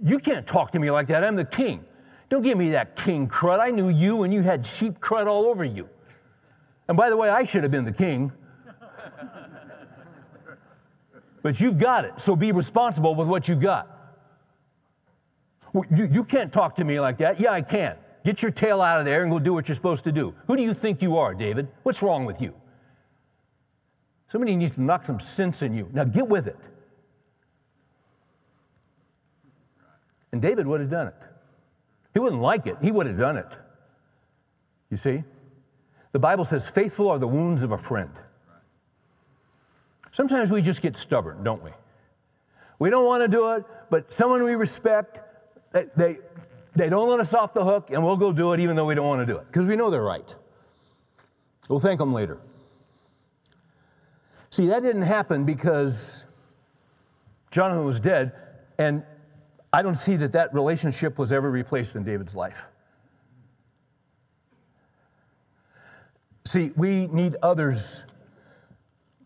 [0.03, 1.23] you can't talk to me like that.
[1.23, 1.85] I'm the king.
[2.29, 3.59] Don't give me that king crud.
[3.59, 5.89] I knew you and you had sheep crud all over you.
[6.87, 8.31] And by the way, I should have been the king.
[11.41, 13.91] but you've got it, so be responsible with what you've got.
[15.73, 17.39] You, you can't talk to me like that.
[17.39, 17.97] Yeah, I can.
[18.23, 20.33] Get your tail out of there and go do what you're supposed to do.
[20.47, 21.67] Who do you think you are, David?
[21.83, 22.55] What's wrong with you?
[24.27, 25.89] Somebody needs to knock some sense in you.
[25.93, 26.57] Now get with it.
[30.35, 31.15] And David would have done it.
[32.13, 33.57] He wouldn't like it, he would have done it.
[34.91, 35.23] You see?
[36.11, 38.11] The Bible says, faithful are the wounds of a friend.
[40.11, 41.71] Sometimes we just get stubborn, don't we?
[42.79, 45.21] We don't want to do it, but someone we respect,
[45.71, 46.17] they, they,
[46.75, 48.93] they don't let us off the hook, and we'll go do it even though we
[48.93, 50.35] don't want to do it, because we know they're right.
[51.69, 52.39] We'll thank them later.
[54.49, 56.25] See, that didn't happen because
[57.51, 58.33] Jonathan was dead,
[58.77, 59.01] and
[59.75, 62.63] I don't see that that relationship was ever replaced in David's life.
[66.45, 68.05] See, we need others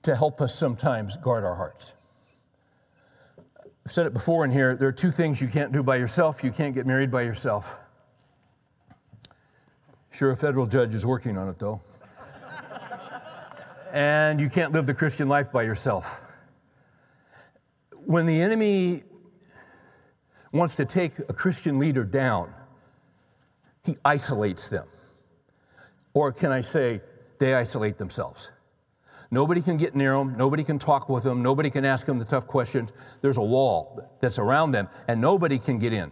[0.01, 1.93] to help us sometimes guard our hearts.
[3.85, 6.43] I've said it before in here there are two things you can't do by yourself.
[6.43, 7.77] You can't get married by yourself.
[10.09, 11.79] Sure, a federal judge is working on it, though.
[13.93, 16.23] and you can't live the Christian life by yourself.
[18.03, 19.03] When the enemy
[20.51, 22.53] wants to take a Christian leader down,
[23.85, 24.87] he isolates them.
[26.13, 27.01] Or can I say,
[27.37, 28.51] they isolate themselves.
[29.31, 32.25] Nobody can get near them, nobody can talk with them, nobody can ask them the
[32.25, 32.91] tough questions.
[33.21, 36.11] There's a wall that's around them, and nobody can get in.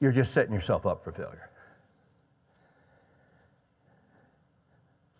[0.00, 1.50] You're just setting yourself up for failure.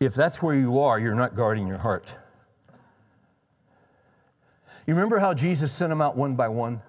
[0.01, 2.16] If that's where you are, you're not guarding your heart.
[4.87, 6.81] You remember how Jesus sent them out one by one?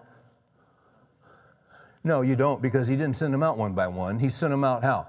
[2.10, 4.18] No, you don't, because he didn't send them out one by one.
[4.18, 5.06] He sent them out how?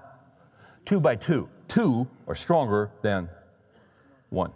[0.85, 1.49] Two by two.
[1.67, 3.27] Two are stronger than
[4.29, 4.51] one.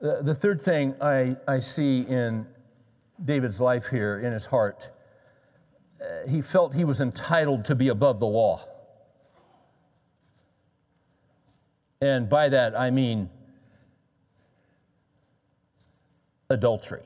[0.00, 2.46] The, third thing I, I see in
[3.24, 4.90] David's life here, in his heart,
[5.98, 8.68] uh, he felt he was entitled to be above the law.
[12.02, 13.30] And by that, I mean
[16.50, 17.02] adultery.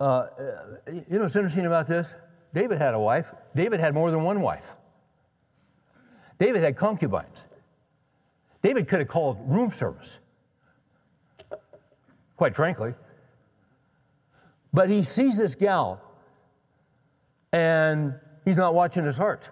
[0.00, 0.26] Uh,
[0.88, 2.14] you know what's interesting about this?
[2.52, 3.32] David had a wife.
[3.54, 4.74] David had more than one wife.
[6.38, 7.46] David had concubines.
[8.62, 10.20] David could have called room service,
[12.36, 12.94] quite frankly.
[14.72, 16.00] But he sees this gal
[17.52, 18.14] and
[18.44, 19.50] he's not watching his heart.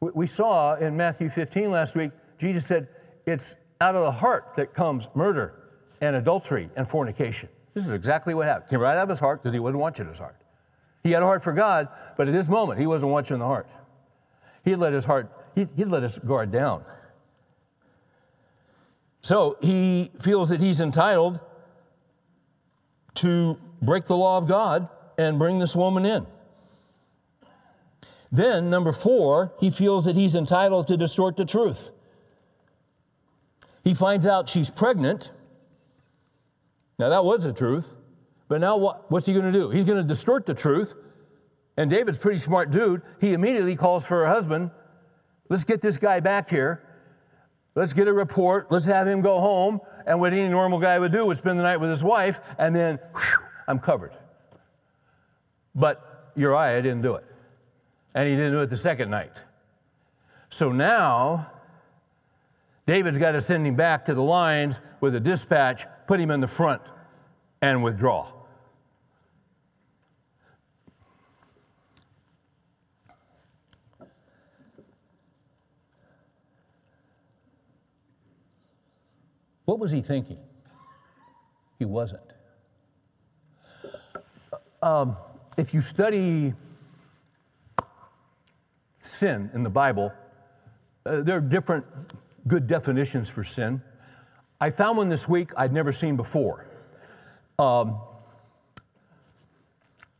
[0.00, 2.88] We saw in Matthew 15 last week, Jesus said,
[3.26, 5.54] It's out of the heart that comes murder
[6.00, 7.48] and adultery and fornication.
[7.74, 8.70] This is exactly what happened.
[8.70, 10.36] Came right out of his heart because he wasn't watching his heart.
[11.02, 13.68] He had a heart for God, but at this moment, he wasn't watching the heart.
[14.64, 16.84] He let his heart, he, he let his guard down.
[19.20, 21.40] So he feels that he's entitled
[23.16, 26.26] to break the law of God and bring this woman in.
[28.30, 31.90] Then, number four, he feels that he's entitled to distort the truth.
[33.84, 35.32] He finds out she's pregnant.
[36.98, 37.96] Now, that was the truth.
[38.48, 39.70] But now, what, what's he going to do?
[39.70, 40.94] He's going to distort the truth.
[41.76, 43.02] And David's pretty smart dude.
[43.20, 44.70] He immediately calls for her husband.
[45.48, 46.84] Let's get this guy back here.
[47.74, 48.72] Let's get a report.
[48.72, 49.80] Let's have him go home.
[50.06, 52.74] And what any normal guy would do would spend the night with his wife, and
[52.74, 54.12] then whew, I'm covered.
[55.74, 57.24] But Uriah didn't do it.
[58.18, 59.30] And he didn't do it the second night.
[60.50, 61.52] So now,
[62.84, 66.40] David's got to send him back to the lines with a dispatch, put him in
[66.40, 66.82] the front,
[67.62, 68.26] and withdraw.
[79.64, 80.40] What was he thinking?
[81.78, 82.32] He wasn't.
[84.82, 85.16] Um,
[85.56, 86.54] if you study
[89.08, 90.12] sin in the Bible,
[91.06, 91.84] uh, there are different
[92.46, 93.82] good definitions for sin.
[94.60, 96.66] I found one this week I'd never seen before.
[97.58, 98.00] Um,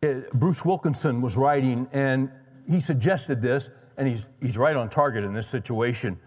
[0.01, 2.30] it, Bruce Wilkinson was writing, and
[2.68, 6.18] he suggested this, and he's, he's right on target in this situation.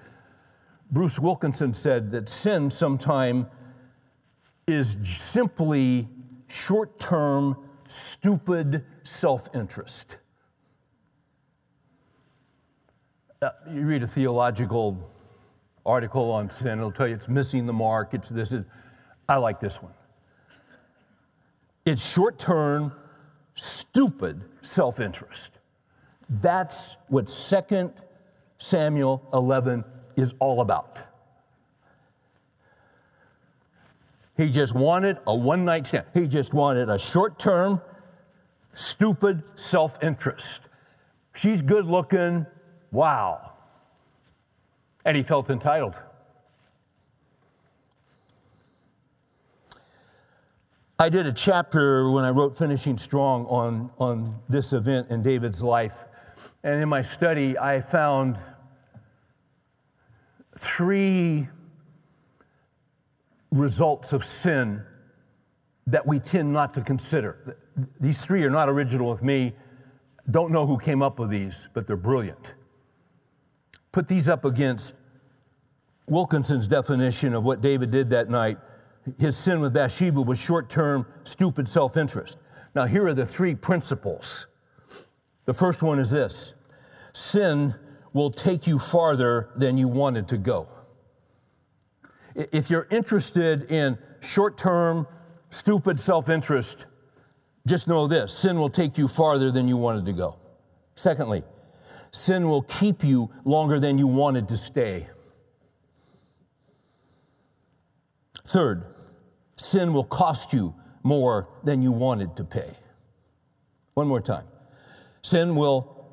[0.92, 3.48] Bruce Wilkinson said that sin sometime
[4.68, 6.08] is simply
[6.48, 7.56] short term,
[7.88, 10.18] stupid self interest.
[13.30, 15.10] Uh, Uh, you read a theological
[15.84, 18.54] article on sin, it'll tell you it's missing the mark, it's this.
[18.54, 18.64] Is,
[19.28, 19.94] I like this one.
[21.84, 22.94] It's short term,
[23.56, 25.58] stupid self interest.
[26.30, 27.92] That's what 2
[28.60, 29.86] Samuel 11
[30.18, 31.00] is all about.
[34.38, 36.06] He just wanted a one night stand.
[36.14, 37.82] He just wanted a short term,
[38.76, 40.70] stupid self interest.
[41.34, 42.46] She's good looking.
[42.92, 43.54] Wow.
[45.06, 45.96] And he felt entitled.
[51.00, 55.64] I did a chapter when I wrote Finishing Strong on, on this event in David's
[55.64, 56.06] life.
[56.64, 58.38] And in my study, I found
[60.60, 61.48] three
[63.52, 64.84] results of sin
[65.88, 67.58] that we tend not to consider.
[68.00, 69.54] These three are not original with me.
[70.30, 72.54] Don't know who came up with these, but they're brilliant.
[73.92, 74.96] Put these up against
[76.08, 78.58] Wilkinson's definition of what David did that night.
[79.18, 82.38] His sin with Bathsheba was short term, stupid self interest.
[82.76, 84.48] Now, here are the three principles.
[85.46, 86.54] The first one is this
[87.14, 87.76] sin
[88.14, 90.68] will take you farther than you wanted to go.
[92.36, 95.08] If you're interested in short term,
[95.50, 96.86] stupid self interest,
[97.68, 100.38] just know this sin will take you farther than you wanted to go.
[100.96, 101.44] Secondly,
[102.12, 105.08] sin will keep you longer than you wanted to stay.
[108.46, 108.84] Third,
[109.56, 112.76] sin will cost you more than you wanted to pay.
[113.94, 114.46] One more time.
[115.22, 116.06] Sin will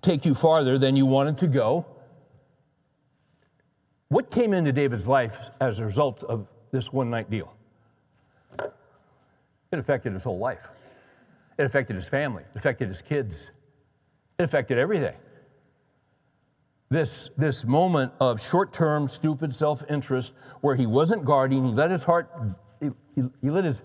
[0.00, 1.86] take you farther than you wanted to go.
[4.08, 7.54] What came into David's life as a result of this one night deal?
[8.58, 10.68] It affected his whole life.
[11.58, 12.42] It affected his family.
[12.42, 13.52] It affected his kids.
[14.38, 15.14] It affected everything.
[16.90, 21.90] This, this moment of short term, stupid self interest where he wasn't guarding, he let
[21.90, 22.30] his heart,
[22.80, 23.82] he, he, let his,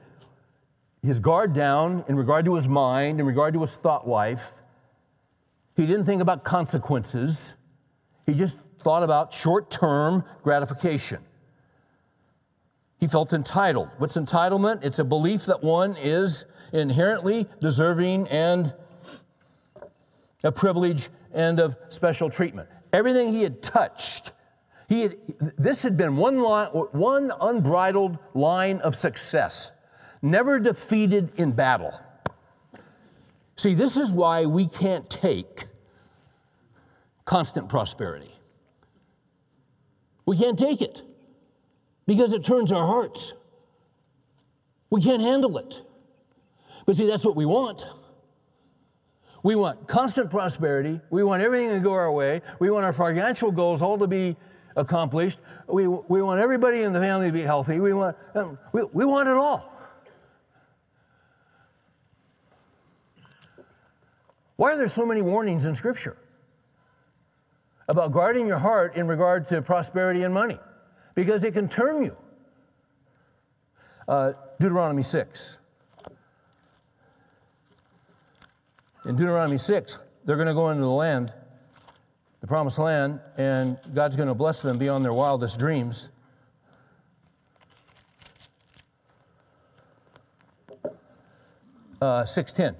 [1.02, 4.62] his guard down in regard to his mind, in regard to his thought life.
[5.78, 7.56] He didn't think about consequences.
[8.26, 11.24] He just thought about short term gratification.
[13.00, 13.89] He felt entitled.
[14.00, 14.84] What's entitlement?
[14.84, 18.74] It's a belief that one is inherently deserving and
[20.44, 22.70] of privilege and of special treatment.
[22.94, 24.34] Everything he had touched,
[24.88, 25.18] he had,
[25.58, 29.72] this had been one, line, one unbridled line of success,
[30.22, 32.00] never defeated in battle.
[33.56, 35.66] See, this is why we can't take
[37.26, 38.32] constant prosperity.
[40.26, 41.02] We can't take it
[42.06, 43.34] because it turns our hearts.
[44.90, 45.82] We can't handle it.
[46.86, 47.86] But see, that's what we want.
[49.48, 51.00] We want constant prosperity.
[51.10, 52.41] We want everything to go our way.
[52.60, 54.36] We want our financial goals all to be
[54.76, 55.39] accomplished.
[55.68, 57.80] We, we want everybody in the family to be healthy.
[57.80, 59.72] We want, um, we, we want it all.
[64.58, 66.18] Why are there so many warnings in Scripture
[67.88, 70.60] about guarding your heart in regard to prosperity and money?
[71.18, 72.16] because it can turn you.
[74.08, 75.58] Uh, Deuteronomy 6.
[79.08, 81.34] In Deuteronomy 6, they're going to go into the land,
[82.41, 86.10] the promised land, and God's going to bless them beyond their wildest dreams.
[92.01, 92.76] Uh, 610.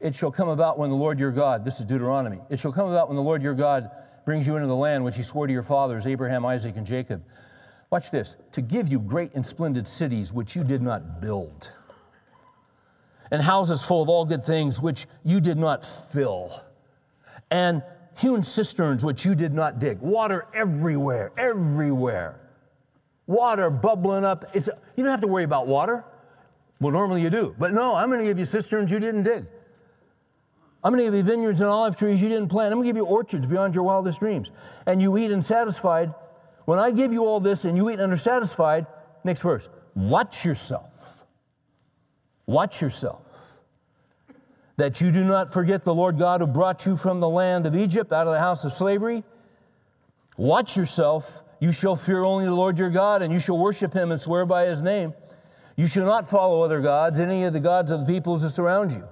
[0.00, 2.88] It shall come about when the Lord your God, this is Deuteronomy, it shall come
[2.88, 3.90] about when the Lord your God
[4.24, 7.24] brings you into the land which he swore to your fathers, Abraham, Isaac, and Jacob.
[7.90, 11.72] Watch this to give you great and splendid cities which you did not build,
[13.30, 16.52] and houses full of all good things which you did not fill,
[17.50, 17.82] and
[18.18, 19.98] hewn cisterns which you did not dig.
[20.00, 22.40] Water everywhere, everywhere.
[23.26, 24.44] Water bubbling up.
[24.54, 26.04] It's, you don't have to worry about water.
[26.80, 27.54] Well, normally you do.
[27.58, 29.46] But no, I'm going to give you cisterns you didn't dig.
[30.82, 32.72] I'm going to give you vineyards and olive trees you didn't plant.
[32.72, 34.50] I'm going to give you orchards beyond your wildest dreams.
[34.86, 36.12] And you eat and satisfied.
[36.66, 38.86] When I give you all this and you eat and are satisfied,
[39.24, 40.90] next verse, watch yourself.
[42.46, 43.22] Watch yourself.
[44.76, 47.76] That you do not forget the Lord God who brought you from the land of
[47.76, 49.22] Egypt out of the house of slavery.
[50.36, 51.42] Watch yourself.
[51.60, 54.44] You shall fear only the Lord your God, and you shall worship him and swear
[54.44, 55.14] by his name.
[55.76, 58.92] You shall not follow other gods, any of the gods of the peoples that surround
[58.92, 59.04] you.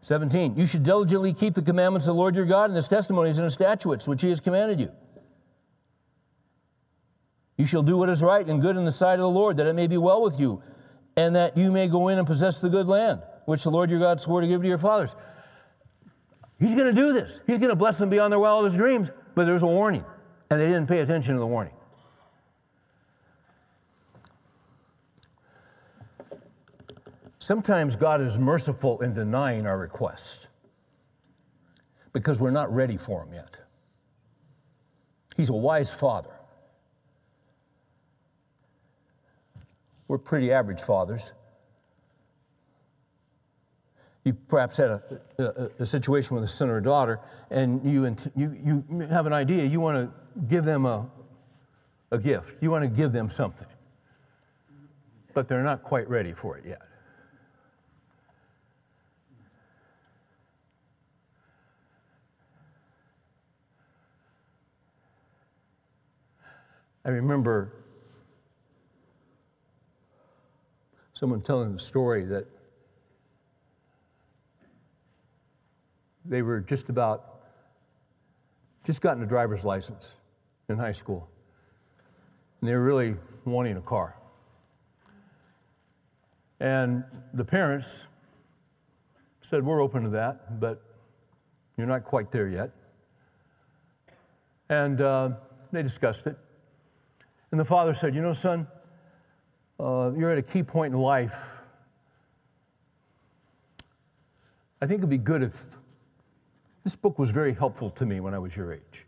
[0.00, 3.36] 17, you should diligently keep the commandments of the Lord your God and his testimonies
[3.36, 4.90] and his statutes, which he has commanded you.
[7.58, 9.66] You shall do what is right and good in the sight of the Lord, that
[9.66, 10.62] it may be well with you,
[11.16, 13.98] and that you may go in and possess the good land, which the Lord your
[13.98, 15.16] God swore to give to your fathers.
[16.60, 17.40] He's going to do this.
[17.46, 20.04] He's going to bless them beyond their wildest dreams, but there's a warning,
[20.50, 21.74] and they didn't pay attention to the warning.
[27.40, 30.46] Sometimes God is merciful in denying our request
[32.12, 33.58] because we're not ready for Him yet.
[35.36, 36.37] He's a wise Father.
[40.08, 41.32] We're pretty average fathers.
[44.24, 45.02] You perhaps had a,
[45.38, 48.04] a, a situation with a son or a daughter, and you,
[48.34, 49.64] you, you have an idea.
[49.64, 51.06] You want to give them a,
[52.10, 53.68] a gift, you want to give them something,
[55.34, 56.82] but they're not quite ready for it yet.
[67.04, 67.72] I remember
[71.18, 72.46] someone telling the story that
[76.24, 77.40] they were just about,
[78.84, 80.14] just gotten a driver's license
[80.68, 81.28] in high school.
[82.60, 84.16] And they were really wanting a car.
[86.60, 87.02] And
[87.34, 88.06] the parents
[89.40, 90.80] said, We're open to that, but
[91.76, 92.70] you're not quite there yet.
[94.68, 95.30] And uh,
[95.72, 96.36] they discussed it.
[97.50, 98.68] And the father said, You know, son,
[99.80, 101.62] uh, you're at a key point in life.
[104.80, 105.64] I think it'd be good if
[106.84, 109.06] this book was very helpful to me when I was your age.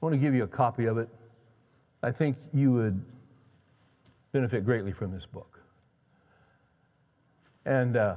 [0.00, 1.08] I want to give you a copy of it.
[2.02, 3.02] I think you would
[4.32, 5.60] benefit greatly from this book.
[7.64, 8.16] And uh,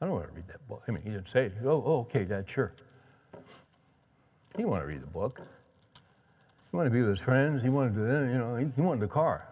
[0.00, 0.82] I don't want to read that book.
[0.88, 2.72] I mean, he didn't say, oh, oh okay, Dad, sure.
[3.32, 5.40] He didn't want to read the book.
[6.76, 7.62] He wanted to be with his friends.
[7.62, 8.00] He wanted to,
[8.30, 9.48] you know, he, he wanted a car.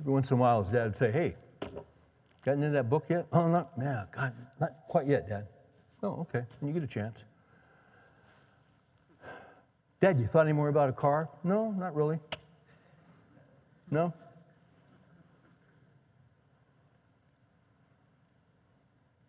[0.00, 1.34] Every once in a while, his dad would say, Hey,
[2.44, 3.26] gotten into that book yet?
[3.32, 5.46] Oh, not, yeah, God, not quite yet, Dad.
[6.02, 7.24] Oh, okay, when you get a chance.
[10.02, 11.30] Dad, you thought any more about a car?
[11.42, 12.18] No, not really.
[13.90, 14.12] No?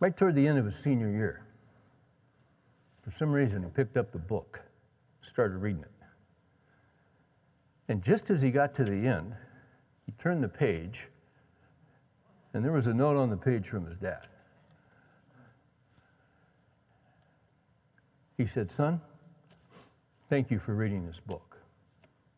[0.01, 1.45] Right toward the end of his senior year,
[3.10, 4.62] for some reason, he picked up the book,
[5.22, 5.91] started reading it.
[7.88, 9.34] And just as he got to the end,
[10.05, 11.07] he turned the page,
[12.53, 14.28] and there was a note on the page from his dad.
[18.38, 19.01] He said, Son,
[20.30, 21.57] thank you for reading this book.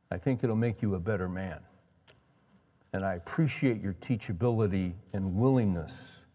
[0.09, 1.59] I think it'll make you a better man.
[2.93, 6.25] And I appreciate your teachability and willingness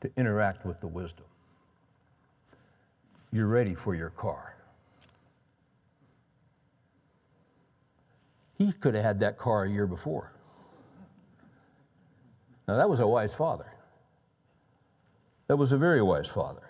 [0.00, 1.26] to interact with the wisdom
[3.34, 4.54] you're ready for your car.
[8.56, 10.32] He could have had that car a year before.
[12.68, 13.66] Now, that was a wise father.
[15.48, 16.62] That was a very wise father.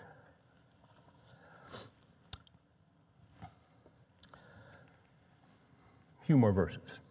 [3.43, 3.47] A
[6.23, 7.01] few more verses.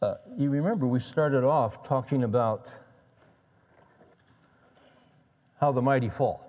[0.00, 2.72] Uh, you remember we started off talking about
[5.60, 6.44] how the mighty fall.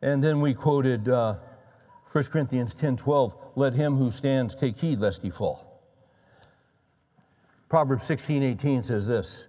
[0.00, 1.36] And then we quoted uh,
[2.12, 5.82] 1 Corinthians 10 12, let him who stands take heed lest he fall.
[7.68, 9.48] Proverbs 16 18 says this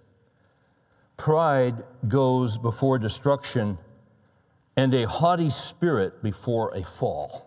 [1.16, 3.78] Pride goes before destruction,
[4.76, 7.46] and a haughty spirit before a fall.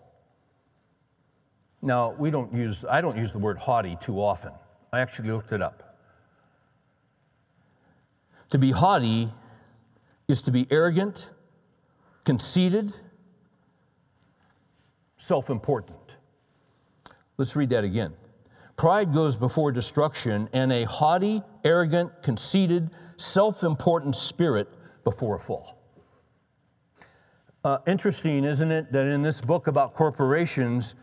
[1.82, 4.52] Now, we don't use, I don't use the word haughty too often.
[4.92, 5.83] I actually looked it up.
[8.50, 9.30] To be haughty
[10.28, 11.30] is to be arrogant,
[12.24, 12.92] conceited,
[15.16, 16.16] self important.
[17.36, 18.14] Let's read that again.
[18.76, 24.68] Pride goes before destruction, and a haughty, arrogant, conceited, self important spirit
[25.04, 25.78] before a fall.
[27.64, 30.94] Uh, interesting, isn't it, that in this book about corporations,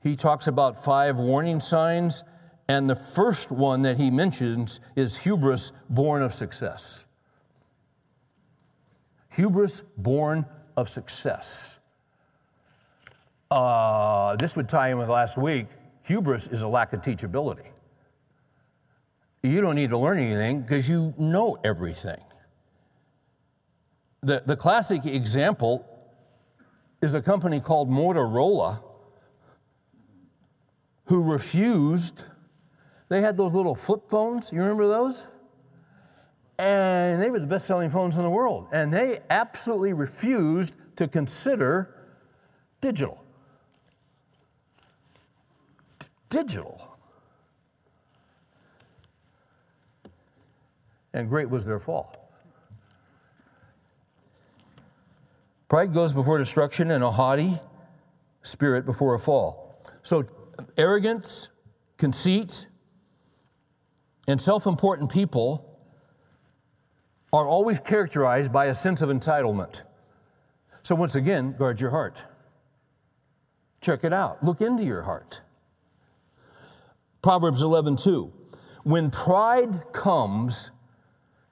[0.00, 2.24] he talks about five warning signs,
[2.68, 7.06] and the first one that he mentions is hubris born of success.
[9.30, 10.46] Hubris born
[10.76, 11.78] of success.
[13.50, 15.66] Uh, this would tie in with last week.
[16.04, 17.66] Hubris is a lack of teachability.
[19.42, 22.20] You don't need to learn anything because you know everything.
[24.22, 25.86] The, the classic example
[27.02, 28.82] is a company called Motorola
[31.06, 32.24] who refused.
[33.08, 34.52] They had those little flip phones.
[34.52, 35.26] You remember those?
[36.58, 38.68] And they were the best selling phones in the world.
[38.72, 41.94] And they absolutely refused to consider
[42.80, 43.22] digital.
[46.28, 46.96] Digital.
[51.12, 52.30] And great was their fall.
[55.68, 57.58] Pride goes before destruction and a haughty
[58.42, 59.82] spirit before a fall.
[60.02, 60.24] So
[60.76, 61.48] arrogance,
[61.96, 62.66] conceit,
[64.26, 65.78] and self important people
[67.32, 69.82] are always characterized by a sense of entitlement.
[70.82, 72.18] So, once again, guard your heart.
[73.80, 74.42] Check it out.
[74.42, 75.40] Look into your heart.
[77.22, 78.32] Proverbs 11, 2.
[78.84, 80.70] When pride comes,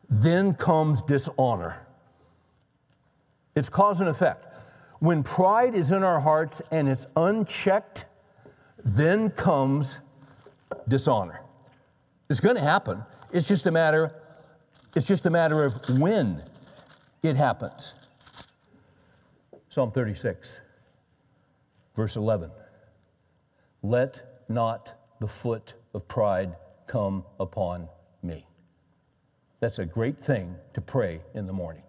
[0.09, 1.87] then comes dishonor.
[3.55, 4.47] It's cause and effect.
[4.99, 8.05] When pride is in our hearts and it's unchecked,
[8.85, 10.01] then comes
[10.89, 11.41] dishonor.
[12.33, 13.05] It's going to happen.
[13.31, 14.13] It's just a matter
[14.95, 16.43] it's just a matter of when
[17.23, 17.95] it happens.
[19.71, 20.61] Psalm 36,
[21.97, 22.51] verse 11.
[23.83, 26.57] Let not the foot of pride
[26.87, 27.89] come upon
[28.23, 28.47] me.
[29.61, 31.83] That's a great thing to pray in the morning.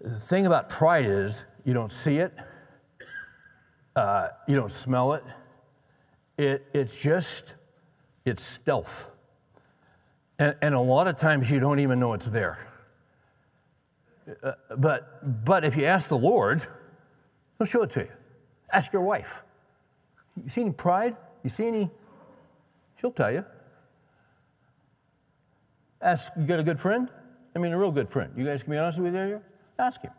[0.00, 2.32] The thing about pride is you don't see it,
[3.94, 5.22] uh, you don't smell it.
[6.38, 7.54] it it's just,
[8.26, 9.10] it's stealth.
[10.38, 12.68] And, and a lot of times you don't even know it's there.
[14.42, 16.66] Uh, but, but if you ask the Lord,
[17.58, 18.08] He'll show it to you.
[18.72, 19.42] Ask your wife.
[20.42, 21.16] You see any pride?
[21.42, 21.90] You see any?
[23.00, 23.44] She'll tell you.
[26.02, 27.08] Ask, you got a good friend?
[27.54, 28.32] I mean, a real good friend.
[28.36, 29.42] You guys can be honest with each other?
[29.78, 30.12] Ask him.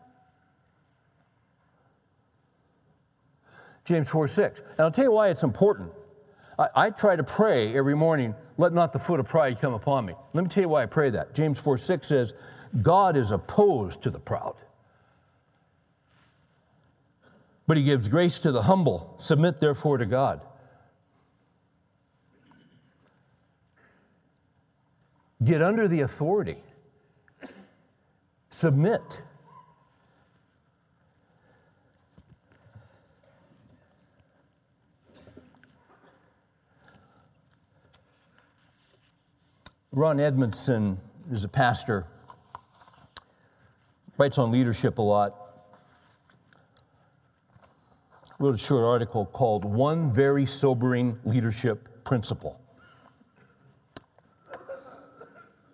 [3.86, 4.60] James 4 6.
[4.62, 5.92] And I'll tell you why it's important.
[6.58, 10.06] I, I, try to pray every morning, let not the foot of pride come upon
[10.06, 10.14] me.
[10.34, 11.34] Let me tell you why I pray that.
[11.34, 12.34] James 4 6 says,
[12.82, 14.56] God is opposed to the proud,
[17.68, 19.14] but he gives grace to the humble.
[19.18, 20.42] Submit therefore to God.
[25.44, 26.58] Get under the authority.
[28.50, 29.22] Submit.
[39.98, 41.00] Ron Edmondson
[41.32, 42.06] is a pastor,
[44.20, 45.36] writes on leadership a lot.
[48.38, 52.62] Wrote a short article called One Very Sobering Leadership Principle.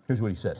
[0.08, 0.58] Here's what he said.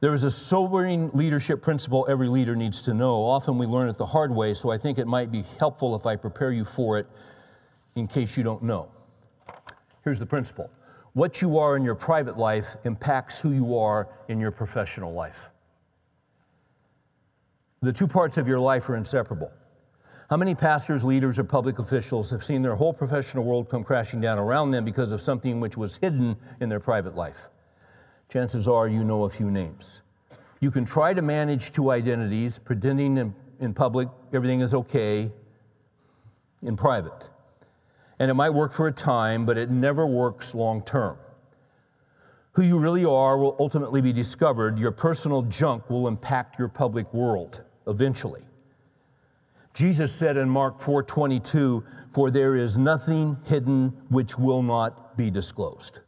[0.00, 3.24] There is a sobering leadership principle every leader needs to know.
[3.24, 6.04] Often we learn it the hard way, so I think it might be helpful if
[6.04, 7.06] I prepare you for it
[7.94, 8.90] in case you don't know.
[10.04, 10.68] Here's the principle
[11.14, 15.50] what you are in your private life impacts who you are in your professional life.
[17.82, 19.52] The two parts of your life are inseparable.
[20.30, 24.20] How many pastors, leaders, or public officials have seen their whole professional world come crashing
[24.20, 27.48] down around them because of something which was hidden in their private life?
[28.30, 30.00] Chances are you know a few names.
[30.60, 35.30] You can try to manage two identities, pretending in, in public everything is okay,
[36.62, 37.28] in private.
[38.22, 41.16] And it might work for a time, but it never works long term.
[42.52, 44.78] Who you really are will ultimately be discovered.
[44.78, 48.44] Your personal junk will impact your public world eventually.
[49.74, 55.98] Jesus said in Mark 4:22, "For there is nothing hidden which will not be disclosed."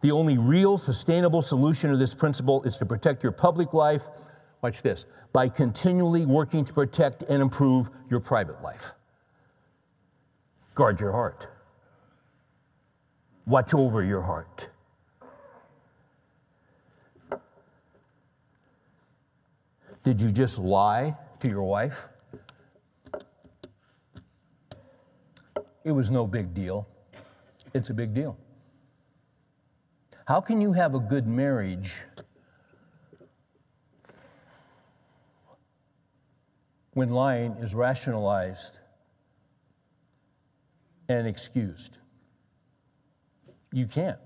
[0.00, 4.08] The only real sustainable solution to this principle is to protect your public life,
[4.60, 8.95] watch this, by continually working to protect and improve your private life.
[10.76, 11.48] Guard your heart.
[13.46, 14.68] Watch over your heart.
[20.04, 22.08] Did you just lie to your wife?
[25.82, 26.86] It was no big deal.
[27.72, 28.36] It's a big deal.
[30.26, 31.94] How can you have a good marriage
[36.92, 38.78] when lying is rationalized
[41.08, 41.98] and excused?
[43.72, 44.18] You can't.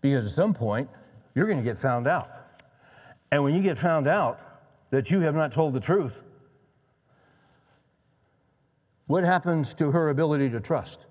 [0.00, 0.88] Because at some point,
[1.34, 2.30] you're going to get found out.
[3.32, 4.40] And when you get found out
[4.90, 6.24] that you have not told the truth,
[9.06, 11.06] what happens to her ability to trust?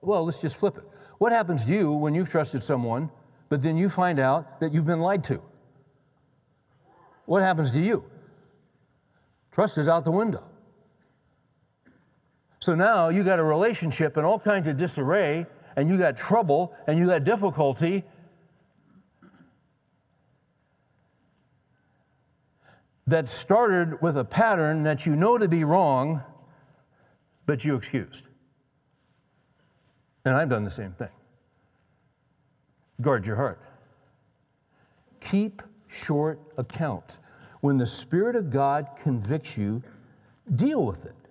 [0.00, 0.84] Well, let's just flip it.
[1.18, 3.10] What happens to you when you've trusted someone,
[3.48, 5.40] but then you find out that you've been lied to?
[7.26, 8.04] What happens to you?
[9.52, 10.44] Trust is out the window.
[12.64, 15.44] So now you got a relationship in all kinds of disarray,
[15.76, 18.04] and you got trouble, and you got difficulty.
[23.06, 26.22] That started with a pattern that you know to be wrong,
[27.44, 28.28] but you excused.
[30.24, 31.12] And I've done the same thing.
[33.02, 33.60] Guard your heart.
[35.20, 37.18] Keep short account.
[37.60, 39.82] When the Spirit of God convicts you,
[40.56, 41.23] deal with it.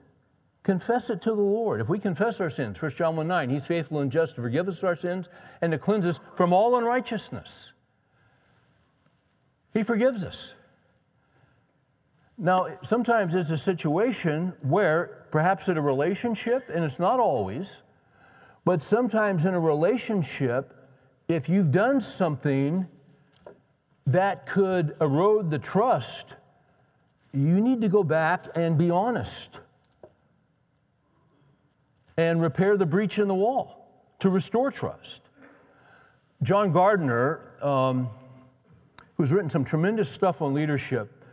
[0.64, 1.82] Confess it to the Lord.
[1.82, 4.68] If we confess our sins, 1 John 1 9, He's faithful and just to forgive
[4.70, 5.30] us our sins
[5.62, 7.74] and to cleanse us from all unrighteousness.
[9.74, 10.54] He forgives us.
[12.38, 17.84] Now, sometimes it's a situation where, perhaps in a relationship, and it's not always,
[18.66, 20.74] but sometimes in a relationship,
[21.28, 22.88] if you've done something
[24.08, 26.36] that could erode the trust,
[27.34, 29.60] you need to go back and be honest
[32.18, 35.22] and repair the breach in the wall to restore trust.
[36.42, 38.10] John Gardner, um,
[39.16, 41.24] who's written some tremendous stuff on leadership,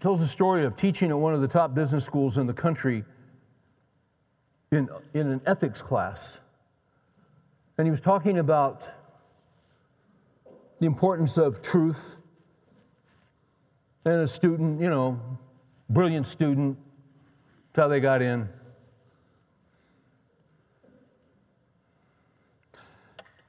[0.00, 3.04] tells the story of teaching at one of the top business schools in the country
[4.70, 6.40] in, in an ethics class.
[7.78, 8.88] And he was talking about
[10.80, 12.18] the importance of truth.
[14.04, 15.20] And a student, you know,
[15.90, 16.78] brilliant student,
[17.72, 18.48] that's how they got in.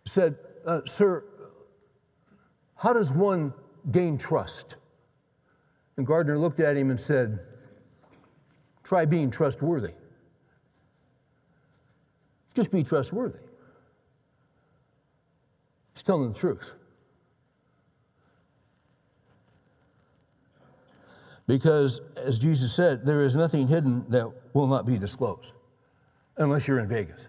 [0.08, 1.26] Said, uh, Sir,
[2.76, 3.54] how does one
[3.92, 4.78] gain trust?
[5.98, 7.40] And Gardner looked at him and said,
[8.84, 9.92] Try being trustworthy.
[12.54, 13.40] Just be trustworthy.
[15.94, 16.74] He's telling the truth.
[21.48, 25.54] Because, as Jesus said, there is nothing hidden that will not be disclosed,
[26.38, 27.28] unless you're in Vegas.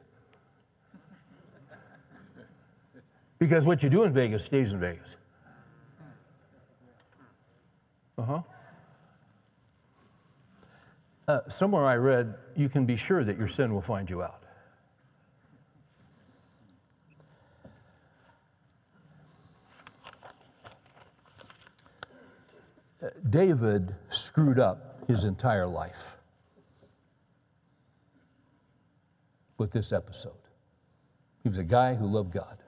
[3.39, 5.17] Because what you do in Vegas stays in Vegas.
[8.17, 8.43] Uh huh.
[11.29, 14.43] Uh, somewhere I read, you can be sure that your sin will find you out.
[23.29, 26.19] David screwed up his entire life
[29.59, 30.33] with this episode.
[31.43, 32.59] He was a guy who loved God,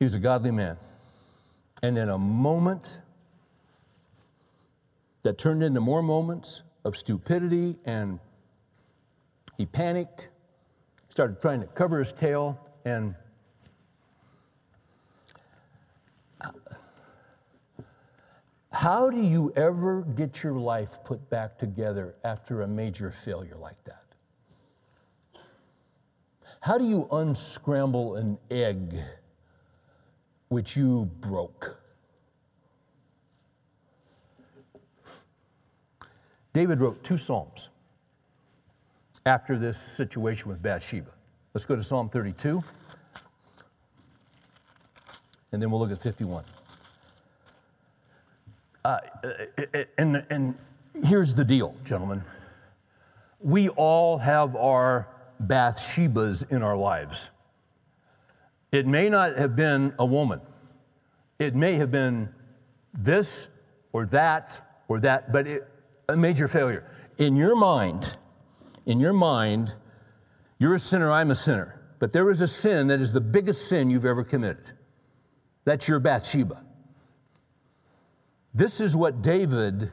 [0.00, 0.78] he was a godly man.
[1.82, 3.00] And in a moment
[5.22, 8.18] that turned into more moments of stupidity, and
[9.58, 10.30] he panicked,
[11.10, 13.14] started trying to cover his tail, and
[18.72, 23.76] How do you ever get your life put back together after a major failure like
[23.84, 24.04] that?
[26.62, 28.96] How do you unscramble an egg
[30.50, 31.80] which you broke?
[36.52, 37.70] David wrote two Psalms
[39.24, 41.10] after this situation with Bathsheba.
[41.54, 42.62] Let's go to Psalm 32,
[45.52, 46.44] and then we'll look at 51.
[48.84, 48.98] Uh,
[49.98, 50.54] and, and
[51.04, 52.24] here's the deal, gentlemen.
[53.38, 55.08] We all have our
[55.44, 57.30] Bathshebas in our lives.
[58.72, 60.40] It may not have been a woman,
[61.38, 62.28] it may have been
[62.92, 63.48] this
[63.92, 65.68] or that or that, but it,
[66.08, 66.90] a major failure.
[67.18, 68.16] In your mind,
[68.86, 69.74] in your mind,
[70.58, 71.80] you're a sinner, I'm a sinner.
[71.98, 74.72] But there is a sin that is the biggest sin you've ever committed.
[75.64, 76.64] That's your Bathsheba.
[78.54, 79.92] This is what David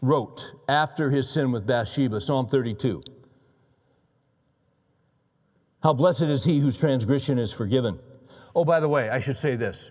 [0.00, 3.02] wrote after his sin with Bathsheba, Psalm 32.
[5.82, 7.98] How blessed is he whose transgression is forgiven.
[8.54, 9.90] Oh, by the way, I should say this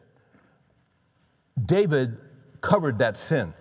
[1.64, 2.18] David
[2.62, 3.54] covered that sin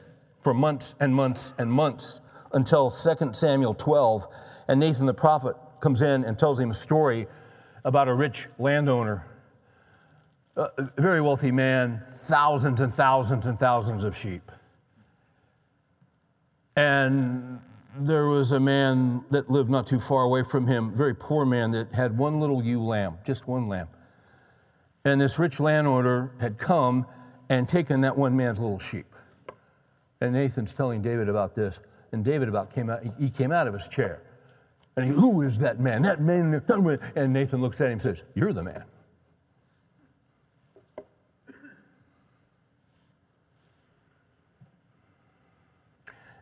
[0.43, 2.21] for months and months and months
[2.53, 4.27] until 2 Samuel 12,
[4.69, 7.27] and Nathan the prophet comes in and tells him a story
[7.85, 9.27] about a rich landowner,
[10.57, 14.51] a very wealthy man, thousands and thousands and thousands of sheep.
[16.77, 17.61] And
[17.99, 21.71] there was a man that lived not too far away from him, very poor man
[21.73, 23.89] that had one little ewe lamb, just one lamb.
[25.05, 27.07] And this rich landowner had come
[27.49, 29.07] and taken that one man's little sheep.
[30.21, 31.81] And Nathan's telling David about this,
[32.13, 34.23] and David about came out, he came out of his chair.
[34.97, 36.03] And he, who is that man?
[36.03, 36.63] That man.
[37.17, 38.85] And Nathan looks at him and says, You're the man.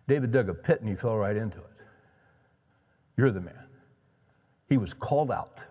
[0.08, 1.64] David dug a pit and he fell right into it.
[3.16, 3.66] You're the man.
[4.68, 5.64] He was called out.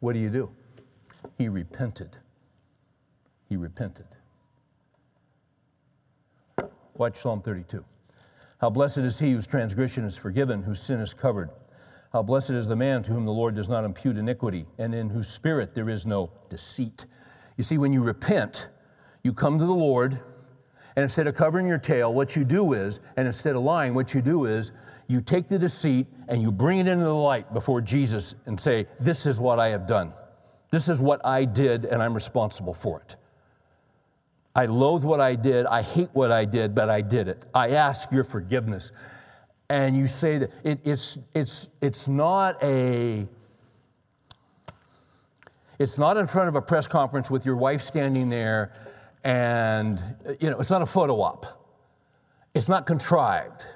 [0.00, 0.50] What do you do?
[1.38, 2.16] He repented.
[3.48, 4.06] He repented.
[6.96, 7.84] Watch Psalm 32.
[8.60, 11.50] How blessed is he whose transgression is forgiven, whose sin is covered.
[12.12, 15.08] How blessed is the man to whom the Lord does not impute iniquity, and in
[15.08, 17.06] whose spirit there is no deceit.
[17.56, 18.68] You see, when you repent,
[19.22, 20.20] you come to the Lord,
[20.96, 24.14] and instead of covering your tail, what you do is, and instead of lying, what
[24.14, 24.72] you do is,
[25.06, 28.86] you take the deceit and you bring it into the light before Jesus and say,
[28.98, 30.12] This is what I have done.
[30.70, 33.16] This is what I did, and I'm responsible for it.
[34.54, 35.66] I loathe what I did.
[35.66, 37.44] I hate what I did, but I did it.
[37.54, 38.92] I ask your forgiveness.
[39.68, 43.28] And you say that it, it's, it's, it's not a,
[45.78, 48.72] it's not in front of a press conference with your wife standing there
[49.24, 49.98] and,
[50.40, 51.46] you know, it's not a photo op.
[52.54, 53.66] It's not contrived.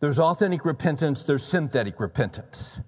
[0.00, 2.80] There's authentic repentance, there's synthetic repentance.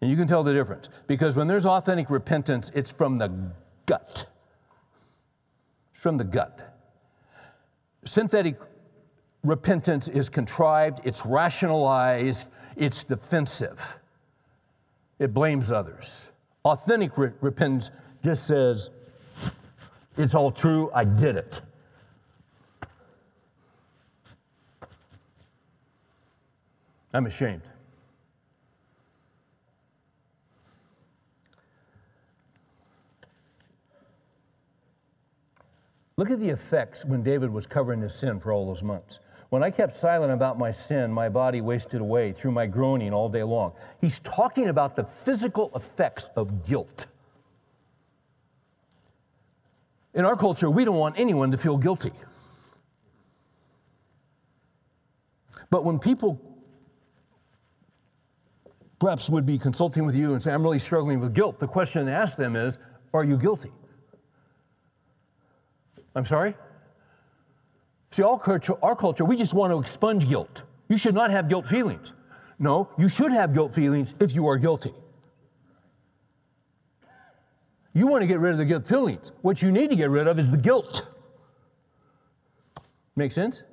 [0.00, 3.52] And you can tell the difference because when there's authentic repentance, it's from the
[3.86, 4.26] gut
[5.92, 6.76] It's from the gut.
[8.04, 8.56] Synthetic
[9.42, 13.98] repentance is contrived, it's rationalized, it's defensive,
[15.18, 16.30] it blames others.
[16.64, 17.90] Authentic re- repentance
[18.22, 18.90] just says,
[20.16, 21.60] It's all true, I did it.
[27.12, 27.62] I'm ashamed.
[36.18, 39.20] Look at the effects when David was covering his sin for all those months.
[39.50, 43.28] When I kept silent about my sin, my body wasted away through my groaning all
[43.28, 43.72] day long.
[44.00, 47.06] He's talking about the physical effects of guilt.
[50.16, 52.10] In our culture, we don't want anyone to feel guilty.
[55.70, 56.40] But when people
[58.98, 62.06] perhaps would be consulting with you and say, I'm really struggling with guilt, the question
[62.06, 62.78] to ask them is,
[63.12, 63.70] Are you guilty?
[66.14, 66.54] I'm sorry?
[68.10, 70.62] See, culture, our culture, we just want to expunge guilt.
[70.88, 72.14] You should not have guilt feelings.
[72.58, 74.94] No, you should have guilt feelings if you are guilty.
[77.96, 79.32] You want to get rid of the guilt feelings.
[79.40, 81.10] What you need to get rid of is the guilt.
[83.16, 83.64] Make sense?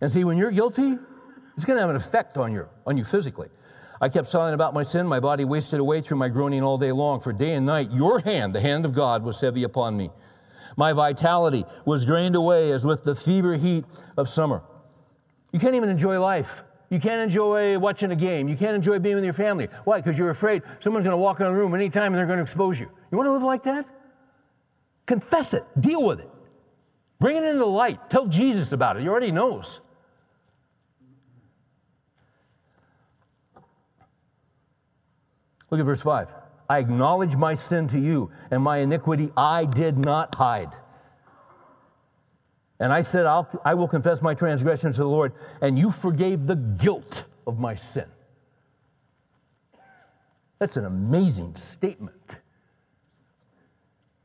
[0.00, 0.96] And see, when you're guilty,
[1.56, 3.48] it's going to have an effect on you, on you physically.
[4.00, 5.04] I kept silent about my sin.
[5.08, 7.18] My body wasted away through my groaning all day long.
[7.18, 10.10] For day and night, your hand, the hand of God, was heavy upon me.
[10.76, 13.84] My vitality was drained away as with the fever heat
[14.16, 14.62] of summer.
[15.50, 16.62] You can't even enjoy life.
[16.90, 18.48] You can't enjoy watching a game.
[18.48, 19.68] You can't enjoy being with your family.
[19.84, 19.98] Why?
[19.98, 22.42] Because you're afraid someone's going to walk in a room anytime and they're going to
[22.42, 22.90] expose you.
[23.10, 23.90] You want to live like that?
[25.06, 25.64] Confess it.
[25.78, 26.30] Deal with it.
[27.18, 28.08] Bring it into the light.
[28.08, 29.02] Tell Jesus about it.
[29.02, 29.80] He already knows.
[35.70, 36.32] Look at verse 5.
[36.70, 40.74] I acknowledge my sin to you, and my iniquity I did not hide.
[42.80, 46.46] And I said, I'll, I will confess my transgressions to the Lord, and you forgave
[46.46, 48.06] the guilt of my sin.
[50.58, 52.40] That's an amazing statement.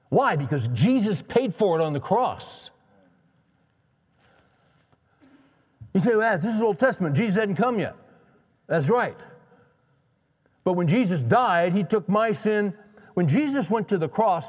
[0.09, 0.35] Why?
[0.35, 2.69] Because Jesus paid for it on the cross.
[5.93, 7.15] You say, well, this is Old Testament.
[7.15, 7.95] Jesus hadn't come yet.
[8.67, 9.17] That's right.
[10.63, 12.73] But when Jesus died, he took my sin.
[13.13, 14.47] When Jesus went to the cross,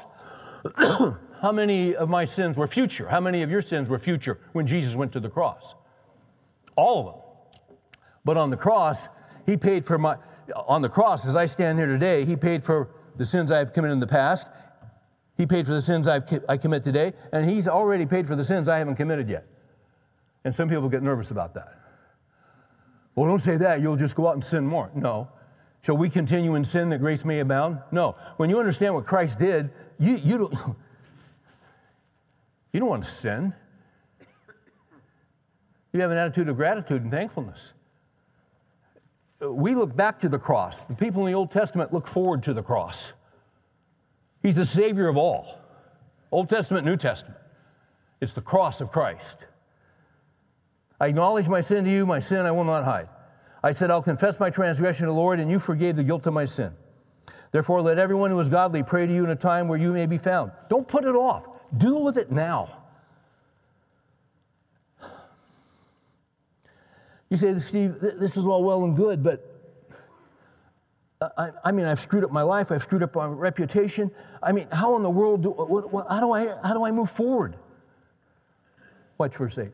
[1.45, 3.07] how many of my sins were future?
[3.07, 5.75] How many of your sins were future when Jesus went to the cross?
[6.75, 7.69] All of them.
[8.25, 9.09] But on the cross,
[9.45, 10.17] he paid for my,
[10.65, 13.93] on the cross, as I stand here today, he paid for the sins I've committed
[13.93, 14.49] in the past.
[15.37, 18.43] He paid for the sins I've, I commit today, and he's already paid for the
[18.43, 19.45] sins I haven't committed yet.
[20.45, 21.79] And some people get nervous about that.
[23.13, 23.81] Well, don't say that.
[23.81, 24.89] You'll just go out and sin more.
[24.95, 25.29] No.
[25.83, 27.83] Shall we continue in sin that grace may abound?
[27.91, 28.15] No.
[28.37, 29.69] When you understand what Christ did,
[29.99, 30.75] you, you, don't,
[32.75, 33.53] you don't want to sin.
[35.93, 37.73] You have an attitude of gratitude and thankfulness.
[39.39, 40.83] We look back to the cross.
[40.83, 43.13] The people in the Old Testament look forward to the cross.
[44.43, 45.57] He's the Savior of all
[46.33, 47.39] Old Testament, New Testament.
[48.19, 49.47] It's the cross of Christ.
[50.99, 53.07] I acknowledge my sin to you, my sin I will not hide.
[53.63, 56.33] I said, I'll confess my transgression to the Lord, and you forgave the guilt of
[56.33, 56.73] my sin.
[57.53, 60.07] Therefore, let everyone who is godly pray to you in a time where you may
[60.07, 60.51] be found.
[60.67, 61.47] Don't put it off,
[61.77, 62.81] deal with it now.
[67.29, 69.51] You say, Steve, this is all well and good, but
[71.21, 74.11] uh, I, I, mean, I've screwed up my life, I've screwed up my reputation.
[74.43, 76.91] I mean, how in the world do, what, what, how, do I, how do I
[76.91, 77.55] move forward?
[79.17, 79.71] Watch verse 8.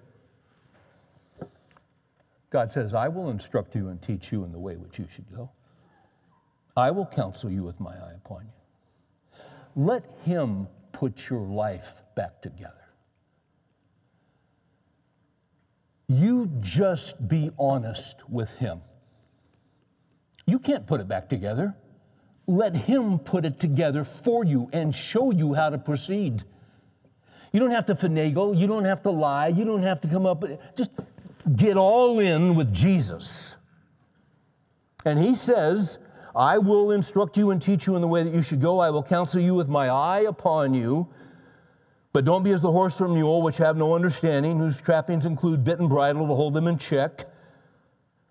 [2.52, 5.30] God says, I will instruct you and teach you in the way which you should
[5.34, 5.50] go.
[6.76, 9.40] I will counsel you with my eye upon you.
[9.76, 12.74] Let Him put your life back together.
[16.08, 18.82] You just be honest with Him.
[20.46, 21.76] You can't put it back together.
[22.48, 26.44] Let Him put it together for you and show you how to proceed.
[27.54, 28.58] You don't have to finagle.
[28.58, 29.48] You don't have to lie.
[29.48, 30.44] You don't have to come up.
[30.76, 30.92] Just
[31.56, 33.58] get all in with Jesus.
[35.06, 36.00] And he says,
[36.36, 38.80] I will instruct you and teach you in the way that you should go.
[38.80, 41.08] I will counsel you with my eye upon you.
[42.14, 45.64] But don't be as the horse or mule, which have no understanding, whose trappings include
[45.64, 47.26] bit and bridle to hold them in check.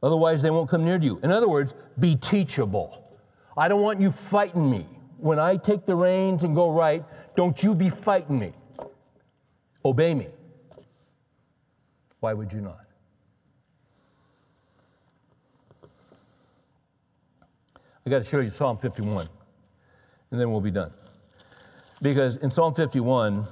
[0.03, 1.21] Otherwise, they won't come near to you.
[1.23, 3.19] In other words, be teachable.
[3.57, 4.87] I don't want you fighting me.
[5.19, 7.05] When I take the reins and go right,
[7.37, 8.53] don't you be fighting me.
[9.85, 10.29] Obey me.
[12.21, 12.90] Why would you not?
[18.07, 19.29] I got to show you Psalm 51,
[20.31, 20.93] and then we'll be done.
[22.01, 23.47] Because in Psalm 51,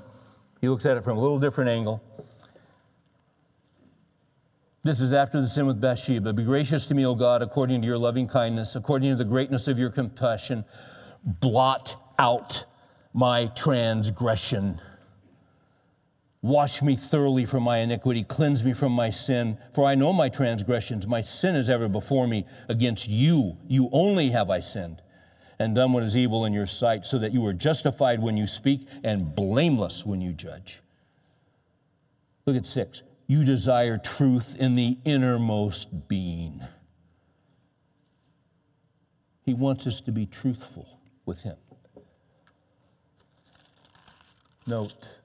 [0.61, 2.03] he looks at it from a little different angle.
[4.85, 6.33] This is after the sin with Bathsheba.
[6.33, 9.69] Be gracious to me, O God, according to your loving kindness, according to the greatness
[9.69, 10.65] of your compassion.
[11.25, 12.65] Blot out
[13.13, 14.81] my transgression.
[16.41, 20.29] Wash me thoroughly from my iniquity, cleanse me from my sin, for I know my
[20.29, 21.07] transgressions.
[21.07, 22.47] My sin is ever before me.
[22.69, 25.03] Against you, you only have I sinned,
[25.59, 28.47] and done what is evil in your sight, so that you are justified when you
[28.47, 30.81] speak and blameless when you judge.
[32.47, 33.03] Look at six.
[33.27, 36.63] You desire truth in the innermost being.
[39.45, 41.57] He wants us to be truthful with Him.
[44.67, 45.18] Note,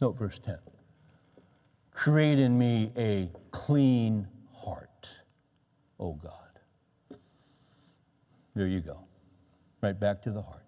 [0.00, 0.58] Note verse 10.
[1.92, 5.08] Create in me a clean heart,
[5.98, 6.32] O God.
[8.54, 8.98] There you go.
[9.82, 10.62] Right back to the heart.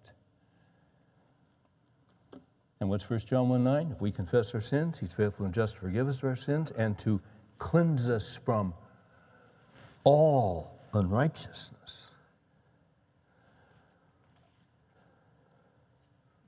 [2.79, 3.91] And what's 1 John 1 9?
[3.91, 6.97] If we confess our sins, he's faithful and just to forgive us our sins and
[6.99, 7.21] to
[7.59, 8.73] cleanse us from
[10.03, 12.11] all unrighteousness.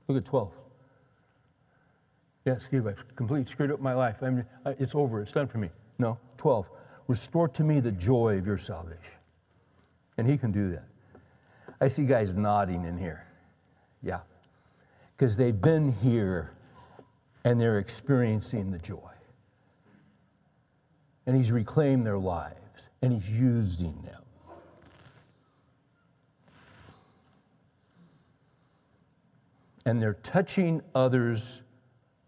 [0.08, 0.52] Look at 12.
[2.44, 4.22] Yeah, Steve, I've completely screwed up my life.
[4.22, 4.46] I mean,
[4.78, 5.22] it's over.
[5.22, 5.70] It's done for me.
[5.98, 6.18] No.
[6.36, 6.68] 12.
[7.08, 9.18] Restore to me the joy of your salvation.
[10.18, 10.84] And he can do that.
[11.80, 13.26] I see guys nodding in here.
[14.02, 14.20] Yeah.
[15.16, 16.52] Because they've been here
[17.44, 19.10] and they're experiencing the joy.
[21.26, 24.22] And he's reclaimed their lives and he's using them.
[29.86, 31.63] And they're touching others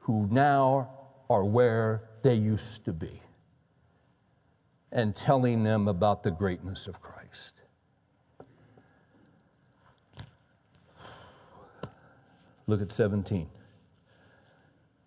[0.06, 0.88] who now
[1.28, 3.20] are where they used to be
[4.92, 7.60] and telling them about the greatness of Christ.
[12.68, 13.48] Look at 17.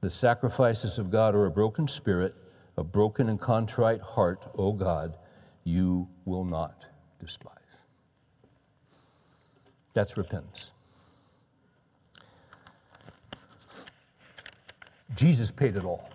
[0.01, 2.35] The sacrifices of God are a broken spirit,
[2.75, 5.17] a broken and contrite heart, O God,
[5.63, 6.85] you will not
[7.21, 7.55] despise.
[9.93, 10.73] That's repentance.
[15.15, 16.09] Jesus paid it all.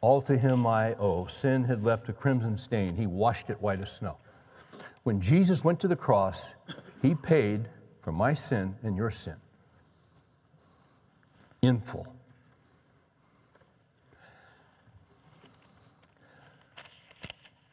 [0.00, 1.26] All to him I owe.
[1.26, 2.94] Sin had left a crimson stain.
[2.94, 4.16] He washed it white as snow.
[5.02, 6.54] When Jesus went to the cross,
[7.02, 7.68] he paid
[8.00, 9.36] for my sin and your sin
[11.62, 12.06] in full.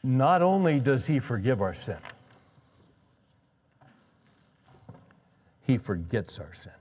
[0.03, 1.97] Not only does he forgive our sin,
[5.65, 6.73] he forgets our sin.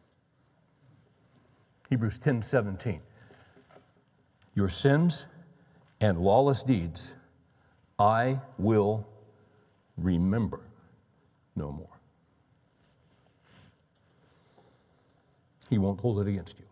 [1.91, 3.01] Hebrews 10 17.
[4.55, 5.27] Your sins
[6.01, 7.15] and lawless deeds
[7.99, 9.07] I will
[9.97, 10.61] remember
[11.57, 11.89] no more.
[15.71, 16.65] He won't hold it against you.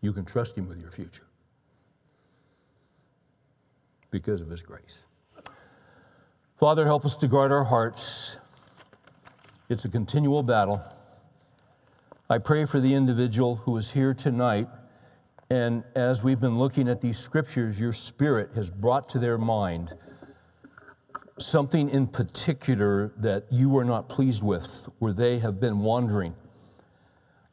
[0.00, 1.26] You can trust Him with your future
[4.10, 5.06] because of His grace.
[6.58, 8.38] Father, help us to guard our hearts.
[9.68, 10.80] It's a continual battle.
[12.30, 14.68] I pray for the individual who is here tonight,
[15.50, 19.92] and as we've been looking at these scriptures, your spirit has brought to their mind
[21.40, 26.36] something in particular that you were not pleased with, where they have been wandering.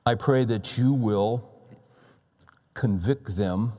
[0.05, 1.49] I pray that you will
[2.75, 3.73] convict them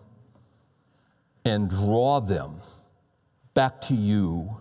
[1.45, 2.57] and draw them
[3.55, 4.57] back to you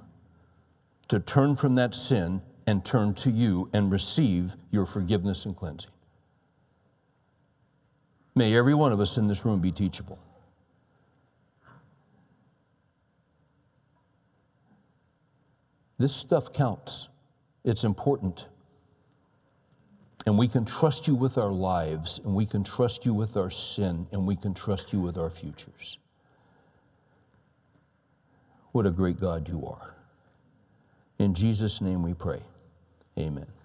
[1.08, 5.92] to turn from that sin and turn to you and receive your forgiveness and cleansing.
[8.36, 10.18] May every one of us in this room be teachable.
[15.98, 17.10] This stuff counts,
[17.64, 18.48] it's important.
[20.26, 23.50] And we can trust you with our lives, and we can trust you with our
[23.50, 25.98] sin, and we can trust you with our futures.
[28.72, 29.94] What a great God you are.
[31.20, 32.42] In Jesus' name we pray.
[33.18, 33.63] Amen.